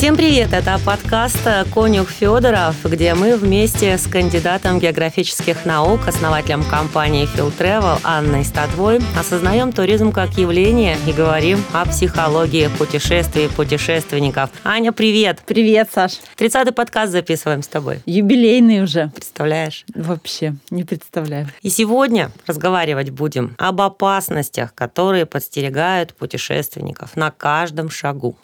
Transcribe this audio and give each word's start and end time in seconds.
Всем 0.00 0.16
привет! 0.16 0.54
Это 0.54 0.80
подкаст 0.82 1.46
«Конюх 1.74 2.08
Федоров», 2.08 2.74
где 2.84 3.12
мы 3.12 3.36
вместе 3.36 3.98
с 3.98 4.06
кандидатом 4.06 4.78
географических 4.78 5.66
наук, 5.66 6.08
основателем 6.08 6.64
компании 6.64 7.28
Phil 7.36 7.52
Travel 7.54 8.00
Анной 8.02 8.42
Статвой 8.46 9.00
осознаем 9.18 9.72
туризм 9.72 10.10
как 10.10 10.38
явление 10.38 10.96
и 11.06 11.12
говорим 11.12 11.62
о 11.74 11.84
психологии 11.84 12.70
путешествий 12.78 13.44
и 13.44 13.48
путешественников. 13.48 14.48
Аня, 14.64 14.92
привет! 14.92 15.42
Привет, 15.44 15.90
Саш. 15.92 16.12
30-й 16.38 16.72
подкаст 16.72 17.12
записываем 17.12 17.62
с 17.62 17.68
тобой. 17.68 17.98
Юбилейный 18.06 18.82
уже. 18.82 19.10
Представляешь? 19.14 19.84
Вообще, 19.94 20.54
не 20.70 20.84
представляю. 20.84 21.50
И 21.60 21.68
сегодня 21.68 22.30
разговаривать 22.46 23.10
будем 23.10 23.54
об 23.58 23.82
опасностях, 23.82 24.74
которые 24.74 25.26
подстерегают 25.26 26.14
путешественников 26.14 27.16
на 27.16 27.30
каждом 27.30 27.90
шагу. 27.90 28.38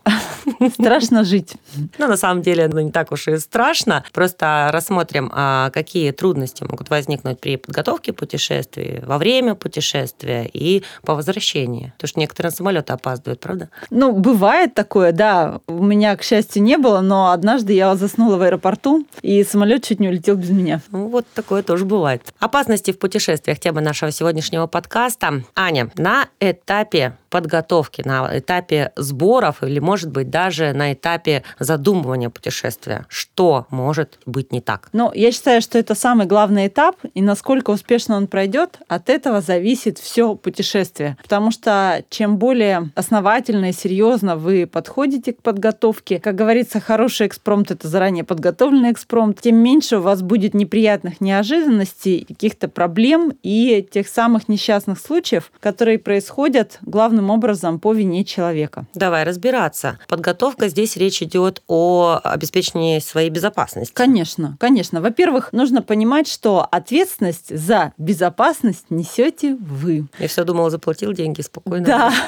Страшно 0.74 1.24
жить. 1.24 1.45
Ну, 1.98 2.08
на 2.08 2.16
самом 2.16 2.42
деле, 2.42 2.68
ну, 2.68 2.80
не 2.80 2.90
так 2.90 3.12
уж 3.12 3.28
и 3.28 3.38
страшно. 3.38 4.04
Просто 4.12 4.70
рассмотрим, 4.72 5.30
а, 5.34 5.70
какие 5.70 6.10
трудности 6.10 6.62
могут 6.62 6.90
возникнуть 6.90 7.40
при 7.40 7.56
подготовке 7.56 8.12
путешествий, 8.12 9.00
во 9.04 9.18
время 9.18 9.54
путешествия 9.54 10.48
и 10.52 10.82
по 11.02 11.14
возвращении. 11.14 11.92
Потому 11.96 12.08
что 12.08 12.20
некоторые 12.20 12.52
самолеты 12.52 12.92
опаздывают, 12.92 13.40
правда? 13.40 13.68
Ну, 13.90 14.12
бывает 14.12 14.74
такое, 14.74 15.12
да. 15.12 15.60
У 15.66 15.82
меня, 15.82 16.16
к 16.16 16.22
счастью, 16.22 16.62
не 16.62 16.78
было, 16.78 17.00
но 17.00 17.30
однажды 17.30 17.72
я 17.72 17.94
заснула 17.96 18.36
в 18.36 18.42
аэропорту, 18.42 19.06
и 19.22 19.44
самолет 19.44 19.84
чуть 19.84 20.00
не 20.00 20.08
улетел 20.08 20.36
без 20.36 20.50
меня. 20.50 20.80
Ну, 20.90 21.08
вот 21.08 21.26
такое 21.34 21.62
тоже 21.62 21.84
бывает. 21.84 22.22
Опасности 22.38 22.92
в 22.92 22.98
путешествиях– 22.98 23.58
тема 23.60 23.80
нашего 23.80 24.10
сегодняшнего 24.10 24.66
подкаста. 24.66 25.42
Аня, 25.54 25.90
на 25.96 26.28
этапе 26.40 27.16
подготовки, 27.36 28.00
на 28.02 28.38
этапе 28.38 28.92
сборов 28.96 29.62
или, 29.62 29.78
может 29.78 30.10
быть, 30.10 30.30
даже 30.30 30.72
на 30.72 30.94
этапе 30.94 31.42
задумывания 31.58 32.30
путешествия, 32.30 33.04
что 33.10 33.66
может 33.68 34.18
быть 34.24 34.52
не 34.52 34.62
так? 34.62 34.88
Ну, 34.94 35.12
я 35.12 35.30
считаю, 35.32 35.60
что 35.60 35.78
это 35.78 35.94
самый 35.94 36.26
главный 36.26 36.68
этап, 36.68 36.96
и 37.12 37.20
насколько 37.20 37.72
успешно 37.72 38.16
он 38.16 38.26
пройдет, 38.26 38.78
от 38.88 39.10
этого 39.10 39.42
зависит 39.42 39.98
все 39.98 40.34
путешествие. 40.34 41.18
Потому 41.22 41.50
что 41.50 42.02
чем 42.08 42.38
более 42.38 42.90
основательно 42.94 43.68
и 43.68 43.72
серьезно 43.72 44.36
вы 44.36 44.66
подходите 44.66 45.34
к 45.34 45.42
подготовке, 45.42 46.18
как 46.18 46.36
говорится, 46.36 46.80
хороший 46.80 47.26
экспромт– 47.26 47.70
это 47.70 47.86
заранее 47.86 48.24
подготовленный 48.24 48.92
экспромт, 48.92 49.42
тем 49.42 49.56
меньше 49.56 49.98
у 49.98 50.00
вас 50.00 50.22
будет 50.22 50.54
неприятных 50.54 51.20
неожиданностей, 51.20 52.24
каких-то 52.26 52.68
проблем 52.68 53.34
и 53.42 53.86
тех 53.92 54.08
самых 54.08 54.48
несчастных 54.48 54.98
случаев, 54.98 55.52
которые 55.60 55.98
происходят 55.98 56.78
главным 56.80 57.25
главным 57.26 57.30
образом 57.30 57.78
по 57.78 57.92
вине 57.92 58.24
человека. 58.24 58.86
Давай 58.94 59.24
разбираться. 59.24 59.98
Подготовка 60.08 60.68
здесь 60.68 60.96
речь 60.96 61.22
идет 61.22 61.62
о 61.66 62.20
обеспечении 62.22 63.00
своей 63.00 63.30
безопасности. 63.30 63.92
Конечно, 63.92 64.56
конечно. 64.60 65.00
Во-первых, 65.00 65.52
нужно 65.52 65.82
понимать, 65.82 66.28
что 66.28 66.66
ответственность 66.70 67.56
за 67.56 67.92
безопасность 67.98 68.86
несете 68.90 69.56
вы. 69.56 70.06
Я 70.18 70.28
все 70.28 70.44
думала, 70.44 70.70
заплатил 70.70 71.12
деньги 71.12 71.42
спокойно. 71.42 71.86
Да. 71.86 72.12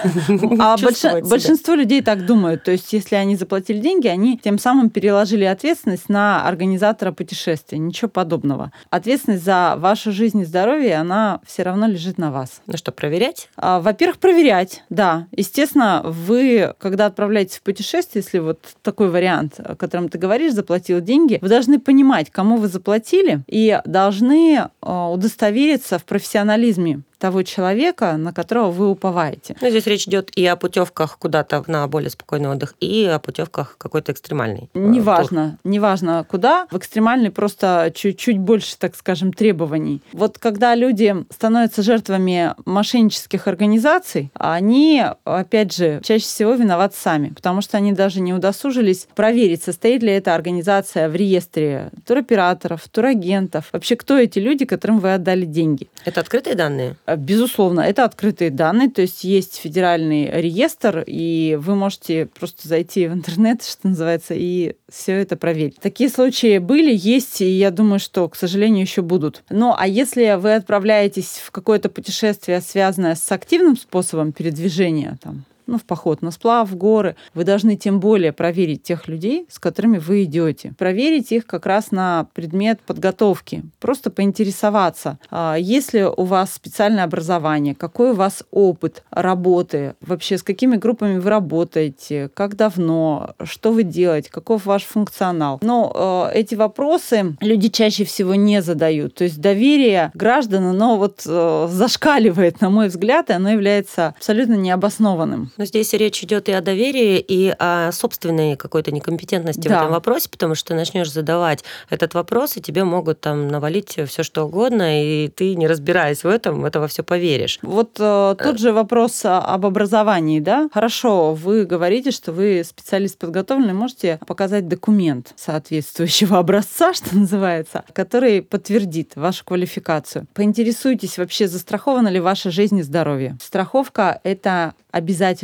А 0.60 0.76
большинство 0.76 1.74
людей 1.74 2.02
так 2.02 2.26
думают. 2.26 2.64
То 2.64 2.72
есть, 2.72 2.92
если 2.92 3.16
они 3.16 3.36
заплатили 3.36 3.78
деньги, 3.78 4.08
они 4.08 4.38
тем 4.38 4.58
самым 4.58 4.90
переложили 4.90 5.44
ответственность 5.44 6.08
на 6.08 6.46
организатора 6.46 7.12
путешествия. 7.12 7.78
Ничего 7.78 8.08
подобного. 8.08 8.72
Ответственность 8.90 9.44
за 9.44 9.74
вашу 9.78 10.12
жизнь 10.12 10.40
и 10.40 10.44
здоровье, 10.44 10.96
она 10.96 11.40
все 11.46 11.62
равно 11.62 11.86
лежит 11.86 12.18
на 12.18 12.30
вас. 12.30 12.60
Ну 12.66 12.76
что, 12.76 12.92
проверять? 12.92 13.48
А, 13.56 13.80
во-первых, 13.80 14.18
проверять 14.18 14.77
да. 14.88 15.26
Естественно, 15.32 16.02
вы, 16.04 16.74
когда 16.78 17.06
отправляетесь 17.06 17.58
в 17.58 17.62
путешествие, 17.62 18.22
если 18.24 18.38
вот 18.38 18.60
такой 18.82 19.10
вариант, 19.10 19.54
о 19.58 19.76
котором 19.76 20.08
ты 20.08 20.18
говоришь, 20.18 20.52
заплатил 20.52 21.00
деньги, 21.00 21.38
вы 21.40 21.48
должны 21.48 21.78
понимать, 21.78 22.30
кому 22.30 22.56
вы 22.56 22.68
заплатили, 22.68 23.42
и 23.46 23.80
должны 23.84 24.56
э, 24.56 25.08
удостовериться 25.12 25.98
в 25.98 26.04
профессионализме 26.04 27.02
того 27.18 27.42
человека, 27.42 28.16
на 28.16 28.32
которого 28.32 28.70
вы 28.70 28.88
уповаете. 28.88 29.56
Ну, 29.60 29.68
здесь 29.68 29.86
речь 29.86 30.06
идет 30.06 30.30
и 30.36 30.46
о 30.46 30.56
путевках 30.56 31.18
куда-то 31.18 31.62
на 31.66 31.86
более 31.88 32.10
спокойный 32.10 32.48
отдых, 32.48 32.74
и 32.80 33.04
о 33.04 33.18
путевках 33.18 33.76
какой-то 33.78 34.12
экстремальной. 34.12 34.70
Э, 34.74 34.78
неважно, 34.78 35.58
тур. 35.62 35.72
неважно 35.72 36.24
куда. 36.28 36.66
В 36.70 36.78
экстремальный 36.78 37.30
просто 37.30 37.92
чуть-чуть 37.94 38.38
больше, 38.38 38.76
так 38.78 38.94
скажем, 38.94 39.32
требований. 39.32 40.00
Вот 40.12 40.38
когда 40.38 40.74
люди 40.74 41.14
становятся 41.30 41.82
жертвами 41.82 42.54
мошеннических 42.64 43.48
организаций, 43.48 44.30
они, 44.34 45.04
опять 45.24 45.74
же, 45.74 46.00
чаще 46.04 46.24
всего 46.24 46.54
виноваты 46.54 46.96
сами, 46.96 47.30
потому 47.30 47.60
что 47.60 47.76
они 47.76 47.92
даже 47.92 48.20
не 48.20 48.32
удосужились 48.32 49.08
проверить, 49.14 49.62
состоит 49.62 50.02
ли 50.02 50.12
эта 50.12 50.34
организация 50.34 51.08
в 51.08 51.16
реестре 51.16 51.90
туроператоров, 52.06 52.86
турагентов. 52.88 53.68
Вообще, 53.72 53.96
кто 53.96 54.16
эти 54.16 54.38
люди, 54.38 54.64
которым 54.64 55.00
вы 55.00 55.14
отдали 55.14 55.44
деньги? 55.44 55.88
Это 56.04 56.20
открытые 56.20 56.54
данные? 56.54 56.96
Э, 57.08 57.16
безусловно, 57.16 57.80
это 57.80 58.04
открытые 58.04 58.50
данные, 58.50 58.90
то 58.90 59.00
есть 59.00 59.24
есть 59.24 59.56
федеральный 59.56 60.30
реестр, 60.30 61.04
и 61.06 61.58
вы 61.58 61.74
можете 61.74 62.26
просто 62.26 62.68
зайти 62.68 63.08
в 63.08 63.14
интернет, 63.14 63.62
что 63.68 63.88
называется, 63.88 64.34
и 64.36 64.74
все 64.90 65.14
это 65.14 65.36
проверить. 65.36 65.76
Такие 65.80 66.10
случаи 66.10 66.58
были, 66.58 66.94
есть, 66.94 67.40
и 67.40 67.46
я 67.46 67.70
думаю, 67.70 67.98
что, 67.98 68.28
к 68.28 68.36
сожалению, 68.36 68.82
еще 68.82 69.02
будут. 69.02 69.42
Ну, 69.48 69.74
а 69.76 69.86
если 69.86 70.38
вы 70.38 70.54
отправляетесь 70.54 71.40
в 71.42 71.50
какое-то 71.50 71.88
путешествие, 71.88 72.60
связанное 72.60 73.14
с 73.14 73.32
активным 73.32 73.76
способом 73.76 74.32
передвижения, 74.32 75.18
там, 75.22 75.44
ну, 75.68 75.78
в 75.78 75.84
поход 75.84 76.22
на 76.22 76.30
сплав, 76.30 76.68
в 76.68 76.76
горы, 76.76 77.14
вы 77.34 77.44
должны 77.44 77.76
тем 77.76 78.00
более 78.00 78.32
проверить 78.32 78.82
тех 78.82 79.06
людей, 79.06 79.46
с 79.50 79.58
которыми 79.58 79.98
вы 79.98 80.24
идете. 80.24 80.74
Проверить 80.78 81.30
их 81.30 81.46
как 81.46 81.66
раз 81.66 81.92
на 81.92 82.26
предмет 82.34 82.80
подготовки. 82.80 83.62
Просто 83.78 84.10
поинтересоваться, 84.10 85.18
а 85.30 85.56
есть 85.56 85.92
ли 85.92 86.04
у 86.04 86.24
вас 86.24 86.54
специальное 86.54 87.04
образование, 87.04 87.74
какой 87.74 88.10
у 88.10 88.14
вас 88.14 88.42
опыт 88.50 89.04
работы, 89.10 89.94
вообще 90.00 90.38
с 90.38 90.42
какими 90.42 90.76
группами 90.76 91.18
вы 91.18 91.28
работаете, 91.28 92.30
как 92.34 92.56
давно, 92.56 93.34
что 93.44 93.72
вы 93.72 93.82
делаете, 93.82 94.30
каков 94.30 94.64
ваш 94.66 94.84
функционал. 94.84 95.58
Но 95.62 96.30
э, 96.32 96.38
эти 96.38 96.54
вопросы 96.54 97.36
люди 97.40 97.68
чаще 97.68 98.04
всего 98.04 98.34
не 98.34 98.62
задают. 98.62 99.14
То 99.14 99.24
есть 99.24 99.40
доверие 99.40 100.10
граждан, 100.14 100.64
оно 100.64 100.96
вот 100.96 101.22
э, 101.26 101.68
зашкаливает, 101.70 102.60
на 102.60 102.70
мой 102.70 102.88
взгляд, 102.88 103.30
и 103.30 103.34
оно 103.34 103.50
является 103.50 104.08
абсолютно 104.16 104.54
необоснованным. 104.54 105.52
Но 105.58 105.64
здесь 105.64 105.92
речь 105.92 106.22
идет 106.22 106.48
и 106.48 106.52
о 106.52 106.60
доверии, 106.60 107.18
и 107.18 107.52
о 107.58 107.90
собственной 107.92 108.56
какой-то 108.56 108.92
некомпетентности 108.92 109.66
да. 109.66 109.74
в 109.74 109.78
этом 109.78 109.92
вопросе, 109.92 110.28
потому 110.30 110.54
что 110.54 110.68
ты 110.68 110.74
начнешь 110.74 111.10
задавать 111.10 111.64
этот 111.90 112.14
вопрос, 112.14 112.56
и 112.56 112.60
тебе 112.60 112.84
могут 112.84 113.20
там 113.20 113.48
навалить 113.48 113.98
все 114.06 114.22
что 114.22 114.44
угодно, 114.44 115.02
и 115.04 115.28
ты, 115.28 115.56
не 115.56 115.66
разбираясь 115.66 116.22
в 116.22 116.28
этом, 116.28 116.64
этого 116.64 116.86
все 116.86 117.02
поверишь. 117.02 117.58
Вот 117.62 117.96
э, 117.98 118.36
тот 118.38 118.58
же 118.58 118.72
вопрос 118.72 119.22
об 119.24 119.66
образовании, 119.66 120.38
да? 120.38 120.68
Хорошо, 120.72 121.34
вы 121.34 121.64
говорите, 121.64 122.12
что 122.12 122.30
вы 122.30 122.62
специалист 122.64 123.18
подготовленный, 123.18 123.74
можете 123.74 124.20
показать 124.26 124.68
документ 124.68 125.32
соответствующего 125.34 126.38
образца, 126.38 126.94
что 126.94 127.16
называется, 127.16 127.84
который 127.92 128.42
подтвердит 128.42 129.16
вашу 129.16 129.44
квалификацию. 129.44 130.28
Поинтересуйтесь 130.34 131.18
вообще, 131.18 131.48
застрахована 131.48 132.08
ли 132.08 132.20
ваша 132.20 132.52
жизнь 132.52 132.78
и 132.78 132.82
здоровье. 132.82 133.36
Страховка– 133.42 134.20
это 134.22 134.74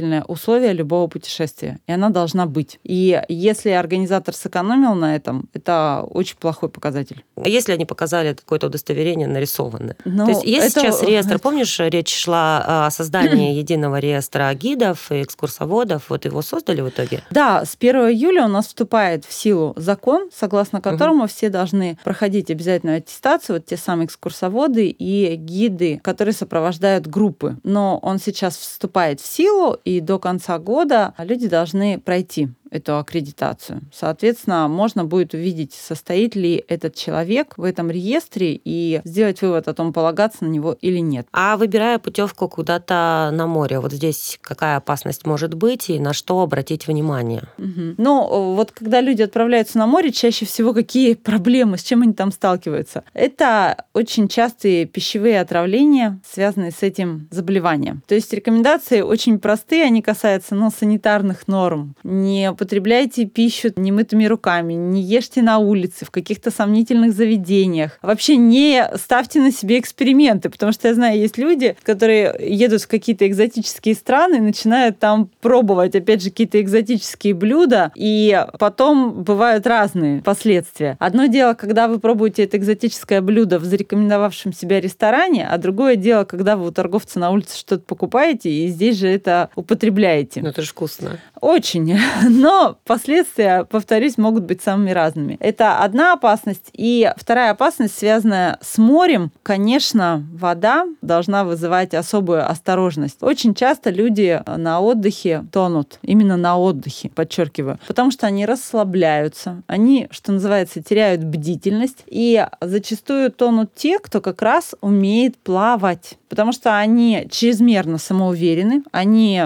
обязательное 0.04 0.24
условие 0.24 0.72
любого 0.72 1.08
путешествия, 1.08 1.78
и 1.86 1.92
она 1.92 2.10
должна 2.10 2.46
быть. 2.46 2.78
И 2.84 3.22
если 3.28 3.70
организатор 3.70 4.34
сэкономил 4.34 4.94
на 4.94 5.16
этом, 5.16 5.48
это 5.52 6.04
очень 6.10 6.36
плохой 6.36 6.68
показатель. 6.68 7.24
А 7.36 7.48
если 7.48 7.72
они 7.72 7.84
показали 7.84 8.34
какое-то 8.34 8.66
удостоверение 8.66 9.26
нарисованное? 9.26 9.96
Но 10.04 10.26
То 10.26 10.30
есть 10.32 10.44
есть 10.44 10.76
это... 10.76 10.80
сейчас 10.80 11.02
реестр, 11.02 11.38
помнишь, 11.42 11.78
речь 11.80 12.14
шла 12.14 12.86
о 12.86 12.90
создании 12.90 13.54
единого 13.58 13.98
реестра 13.98 14.52
гидов 14.54 15.10
и 15.10 15.22
экскурсоводов, 15.22 16.10
вот 16.10 16.24
его 16.24 16.42
создали 16.42 16.80
в 16.80 16.88
итоге? 16.88 17.22
Да, 17.30 17.64
с 17.64 17.76
1 17.78 17.96
июля 18.10 18.44
у 18.44 18.48
нас 18.48 18.66
вступает 18.66 19.24
в 19.24 19.32
силу 19.32 19.74
закон, 19.76 20.28
согласно 20.34 20.80
которому 20.80 21.24
угу. 21.24 21.28
все 21.28 21.48
должны 21.48 21.98
проходить 22.04 22.50
обязательную 22.50 22.98
аттестацию, 22.98 23.56
вот 23.56 23.66
те 23.66 23.76
самые 23.76 24.06
экскурсоводы 24.06 24.88
и 24.88 25.36
гиды, 25.36 26.00
которые 26.02 26.34
сопровождают 26.34 27.06
группы. 27.06 27.56
Но 27.62 27.98
он 28.02 28.18
сейчас 28.18 28.56
вступает 28.56 29.20
в 29.20 29.26
силу, 29.26 29.78
и 29.84 29.93
до 30.00 30.18
конца 30.18 30.58
года 30.58 31.14
люди 31.18 31.48
должны 31.48 31.98
пройти 32.00 32.48
эту 32.74 32.98
аккредитацию. 32.98 33.82
Соответственно, 33.92 34.66
можно 34.68 35.04
будет 35.04 35.32
увидеть, 35.32 35.72
состоит 35.72 36.34
ли 36.34 36.64
этот 36.66 36.96
человек 36.96 37.54
в 37.56 37.62
этом 37.62 37.90
реестре 37.90 38.60
и 38.62 39.00
сделать 39.04 39.40
вывод 39.42 39.68
о 39.68 39.74
том, 39.74 39.92
полагаться 39.92 40.44
на 40.44 40.48
него 40.48 40.76
или 40.80 40.98
нет. 40.98 41.28
А 41.32 41.56
выбирая 41.56 41.98
путевку 41.98 42.48
куда-то 42.48 43.30
на 43.32 43.46
море, 43.46 43.78
вот 43.78 43.92
здесь 43.92 44.38
какая 44.42 44.76
опасность 44.76 45.24
может 45.24 45.54
быть 45.54 45.88
и 45.88 46.00
на 46.00 46.12
что 46.12 46.40
обратить 46.40 46.88
внимание? 46.88 47.44
Угу. 47.58 47.94
Ну, 47.98 48.54
вот 48.54 48.72
когда 48.72 49.00
люди 49.00 49.22
отправляются 49.22 49.78
на 49.78 49.86
море, 49.86 50.10
чаще 50.10 50.44
всего 50.44 50.74
какие 50.74 51.14
проблемы, 51.14 51.78
с 51.78 51.82
чем 51.82 52.02
они 52.02 52.12
там 52.12 52.32
сталкиваются? 52.32 53.04
Это 53.14 53.84
очень 53.92 54.26
частые 54.26 54.86
пищевые 54.86 55.40
отравления, 55.40 56.20
связанные 56.28 56.72
с 56.72 56.82
этим 56.82 57.28
заболеванием. 57.30 58.02
То 58.08 58.16
есть 58.16 58.32
рекомендации 58.32 59.00
очень 59.00 59.38
простые, 59.38 59.84
они 59.84 60.02
касаются 60.02 60.56
ну, 60.56 60.70
санитарных 60.70 61.46
норм. 61.46 61.94
Не 62.02 62.52
употребляйте 62.64 63.26
пищу 63.26 63.70
немытыми 63.76 64.24
руками, 64.24 64.72
не 64.72 65.02
ешьте 65.02 65.42
на 65.42 65.58
улице, 65.58 66.06
в 66.06 66.10
каких-то 66.10 66.50
сомнительных 66.50 67.12
заведениях. 67.12 67.98
Вообще 68.00 68.36
не 68.36 68.88
ставьте 68.96 69.40
на 69.40 69.52
себе 69.52 69.78
эксперименты, 69.78 70.48
потому 70.48 70.72
что 70.72 70.88
я 70.88 70.94
знаю, 70.94 71.18
есть 71.18 71.36
люди, 71.36 71.76
которые 71.82 72.34
едут 72.40 72.82
в 72.82 72.88
какие-то 72.88 73.28
экзотические 73.28 73.94
страны 73.94 74.36
и 74.36 74.40
начинают 74.40 74.98
там 74.98 75.28
пробовать, 75.42 75.94
опять 75.94 76.22
же, 76.22 76.30
какие-то 76.30 76.58
экзотические 76.60 77.34
блюда, 77.34 77.92
и 77.94 78.42
потом 78.58 79.22
бывают 79.22 79.66
разные 79.66 80.22
последствия. 80.22 80.96
Одно 80.98 81.26
дело, 81.26 81.52
когда 81.52 81.86
вы 81.86 81.98
пробуете 81.98 82.44
это 82.44 82.56
экзотическое 82.56 83.20
блюдо 83.20 83.58
в 83.58 83.64
зарекомендовавшем 83.64 84.54
себя 84.54 84.80
ресторане, 84.80 85.46
а 85.46 85.58
другое 85.58 85.96
дело, 85.96 86.24
когда 86.24 86.56
вы 86.56 86.68
у 86.68 86.70
торговца 86.70 87.18
на 87.18 87.30
улице 87.30 87.58
что-то 87.58 87.82
покупаете, 87.82 88.50
и 88.50 88.68
здесь 88.68 88.96
же 88.96 89.08
это 89.08 89.50
употребляете. 89.54 90.40
Ну, 90.40 90.48
это 90.48 90.62
же 90.62 90.70
вкусно. 90.70 91.18
Очень. 91.40 91.98
Но 92.30 92.53
последствия, 92.84 93.64
повторюсь, 93.64 94.18
могут 94.18 94.44
быть 94.44 94.62
самыми 94.62 94.90
разными. 94.90 95.36
Это 95.40 95.78
одна 95.78 96.12
опасность. 96.12 96.70
И 96.72 97.10
вторая 97.16 97.50
опасность, 97.50 97.98
связанная 97.98 98.58
с 98.60 98.78
морем. 98.78 99.30
Конечно, 99.42 100.24
вода 100.32 100.86
должна 101.02 101.44
вызывать 101.44 101.94
особую 101.94 102.48
осторожность. 102.48 103.22
Очень 103.22 103.54
часто 103.54 103.90
люди 103.90 104.42
на 104.46 104.80
отдыхе 104.80 105.44
тонут. 105.52 105.98
Именно 106.02 106.36
на 106.36 106.58
отдыхе, 106.58 107.10
подчеркиваю. 107.10 107.78
Потому 107.86 108.10
что 108.10 108.26
они 108.26 108.46
расслабляются. 108.46 109.62
Они, 109.66 110.08
что 110.10 110.32
называется, 110.32 110.82
теряют 110.82 111.22
бдительность. 111.24 112.04
И 112.06 112.46
зачастую 112.60 113.30
тонут 113.30 113.74
те, 113.74 113.98
кто 113.98 114.20
как 114.20 114.42
раз 114.42 114.74
умеет 114.80 115.36
плавать 115.38 116.18
потому 116.34 116.50
что 116.50 116.76
они 116.76 117.28
чрезмерно 117.30 117.96
самоуверены, 117.96 118.82
они 118.90 119.40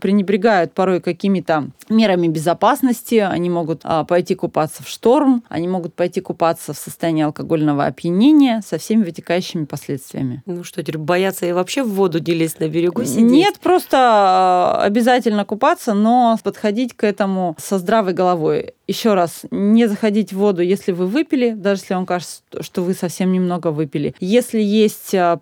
пренебрегают 0.00 0.72
порой 0.72 1.00
какими-то 1.00 1.70
мерами 1.88 2.28
безопасности, 2.28 3.16
они 3.16 3.50
могут 3.50 3.80
а, 3.82 4.04
пойти 4.04 4.36
купаться 4.36 4.84
в 4.84 4.88
шторм, 4.88 5.42
они 5.48 5.66
могут 5.66 5.94
пойти 5.94 6.20
купаться 6.20 6.72
в 6.72 6.78
состоянии 6.78 7.24
алкогольного 7.24 7.84
опьянения 7.84 8.62
со 8.64 8.78
всеми 8.78 9.02
вытекающими 9.02 9.64
последствиями. 9.64 10.44
Ну 10.46 10.62
что, 10.62 10.84
теперь 10.84 10.98
бояться 10.98 11.46
и 11.46 11.52
вообще 11.52 11.82
в 11.82 11.88
воду 11.88 12.20
не 12.20 12.32
лезть 12.32 12.60
на 12.60 12.68
берегу 12.68 13.02
сидеть? 13.02 13.24
Нет, 13.24 13.58
просто 13.58 13.96
а, 13.98 14.82
обязательно 14.84 15.44
купаться, 15.44 15.94
но 15.94 16.38
подходить 16.44 16.94
к 16.94 17.02
этому 17.02 17.56
со 17.58 17.78
здравой 17.78 18.12
головой. 18.12 18.74
Еще 18.86 19.14
раз, 19.14 19.42
не 19.50 19.88
заходить 19.88 20.32
в 20.32 20.38
воду, 20.38 20.62
если 20.62 20.92
вы 20.92 21.06
выпили, 21.06 21.50
даже 21.50 21.82
если 21.82 21.94
вам 21.94 22.06
кажется, 22.06 22.42
что 22.60 22.82
вы 22.82 22.94
совсем 22.94 23.32
немного 23.32 23.68
выпили. 23.68 24.14
Если 24.20 24.60
есть 24.60 25.14
а, 25.14 25.36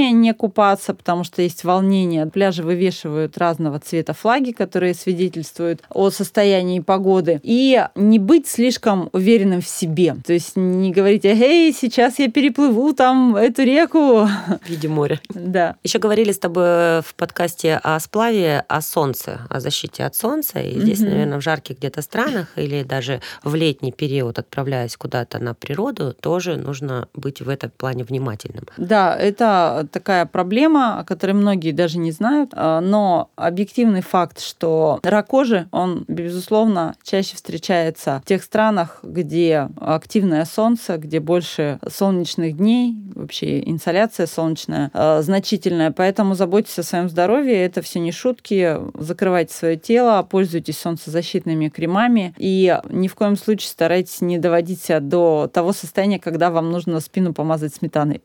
предупреждение 0.00 0.12
не 0.12 0.34
купаться, 0.34 0.94
потому 0.94 1.24
что 1.24 1.42
есть 1.42 1.64
волнение, 1.64 2.26
пляжи 2.26 2.62
вывешивают 2.62 3.38
разного 3.38 3.78
цвета 3.78 4.12
флаги, 4.12 4.52
которые 4.52 4.94
свидетельствуют 4.94 5.82
о 5.90 6.10
состоянии 6.10 6.80
погоды. 6.80 7.40
И 7.42 7.86
не 7.94 8.18
быть 8.18 8.46
слишком 8.46 9.08
уверенным 9.12 9.60
в 9.60 9.66
себе. 9.66 10.16
То 10.26 10.32
есть 10.32 10.56
не 10.56 10.92
говорить, 10.92 11.24
эй, 11.24 11.72
сейчас 11.72 12.18
я 12.18 12.30
переплыву 12.30 12.92
там 12.92 13.36
эту 13.36 13.62
реку. 13.62 14.26
В 14.26 14.68
виде 14.68 14.88
моря. 14.88 15.20
Да. 15.28 15.76
Еще 15.84 15.98
говорили 15.98 16.32
с 16.32 16.38
тобой 16.38 17.02
в 17.02 17.14
подкасте 17.16 17.80
о 17.82 17.98
сплаве, 18.00 18.64
о 18.68 18.80
солнце, 18.80 19.40
о 19.50 19.60
защите 19.60 20.04
от 20.04 20.14
солнца. 20.14 20.60
И 20.60 20.80
здесь, 20.80 21.00
mm-hmm. 21.00 21.10
наверное, 21.10 21.38
в 21.38 21.42
жарких 21.42 21.78
где-то 21.78 22.02
странах 22.02 22.48
или 22.56 22.82
даже 22.82 23.20
в 23.44 23.54
летний 23.54 23.92
период, 23.92 24.38
отправляясь 24.38 24.96
куда-то 24.96 25.38
на 25.38 25.54
природу, 25.54 26.14
тоже 26.20 26.56
нужно 26.56 27.08
быть 27.14 27.40
в 27.40 27.48
этом 27.48 27.70
плане 27.70 28.04
внимательным. 28.04 28.64
Да, 28.76 29.16
это 29.16 29.86
такая 29.90 30.26
проблема, 30.26 30.98
о 30.98 31.04
которой 31.04 31.32
многие 31.32 31.72
даже 31.72 31.98
не 31.98 32.12
знают, 32.12 32.50
а, 32.54 32.80
но 32.80 33.30
объективный 33.36 34.02
факт, 34.02 34.40
что 34.40 35.00
рак 35.02 35.28
кожи, 35.28 35.68
он, 35.70 36.04
безусловно, 36.08 36.94
чаще 37.04 37.36
встречается 37.36 38.20
в 38.24 38.28
тех 38.28 38.42
странах, 38.42 39.00
где 39.02 39.68
активное 39.80 40.44
солнце, 40.44 40.96
где 40.98 41.20
больше 41.20 41.78
солнечных 41.88 42.56
дней, 42.56 42.96
вообще 43.14 43.60
инсоляция 43.68 44.26
солнечная 44.26 44.90
а, 44.92 45.22
значительная, 45.22 45.92
поэтому 45.92 46.34
заботьтесь 46.34 46.78
о 46.78 46.82
своем 46.82 47.08
здоровье, 47.08 47.64
это 47.64 47.82
все 47.82 48.00
не 48.00 48.12
шутки, 48.12 48.76
закрывайте 48.94 49.54
свое 49.54 49.76
тело, 49.76 50.22
пользуйтесь 50.22 50.78
солнцезащитными 50.78 51.68
кремами 51.68 52.34
и 52.38 52.78
ни 52.88 53.08
в 53.08 53.14
коем 53.14 53.36
случае 53.36 53.68
старайтесь 53.70 54.20
не 54.20 54.38
доводить 54.38 54.82
себя 54.82 55.00
до 55.00 55.48
того 55.52 55.72
состояния, 55.72 56.18
когда 56.18 56.50
вам 56.50 56.70
нужно 56.70 57.00
спину 57.00 57.32
помазать 57.32 57.74
сметаной. 57.74 58.22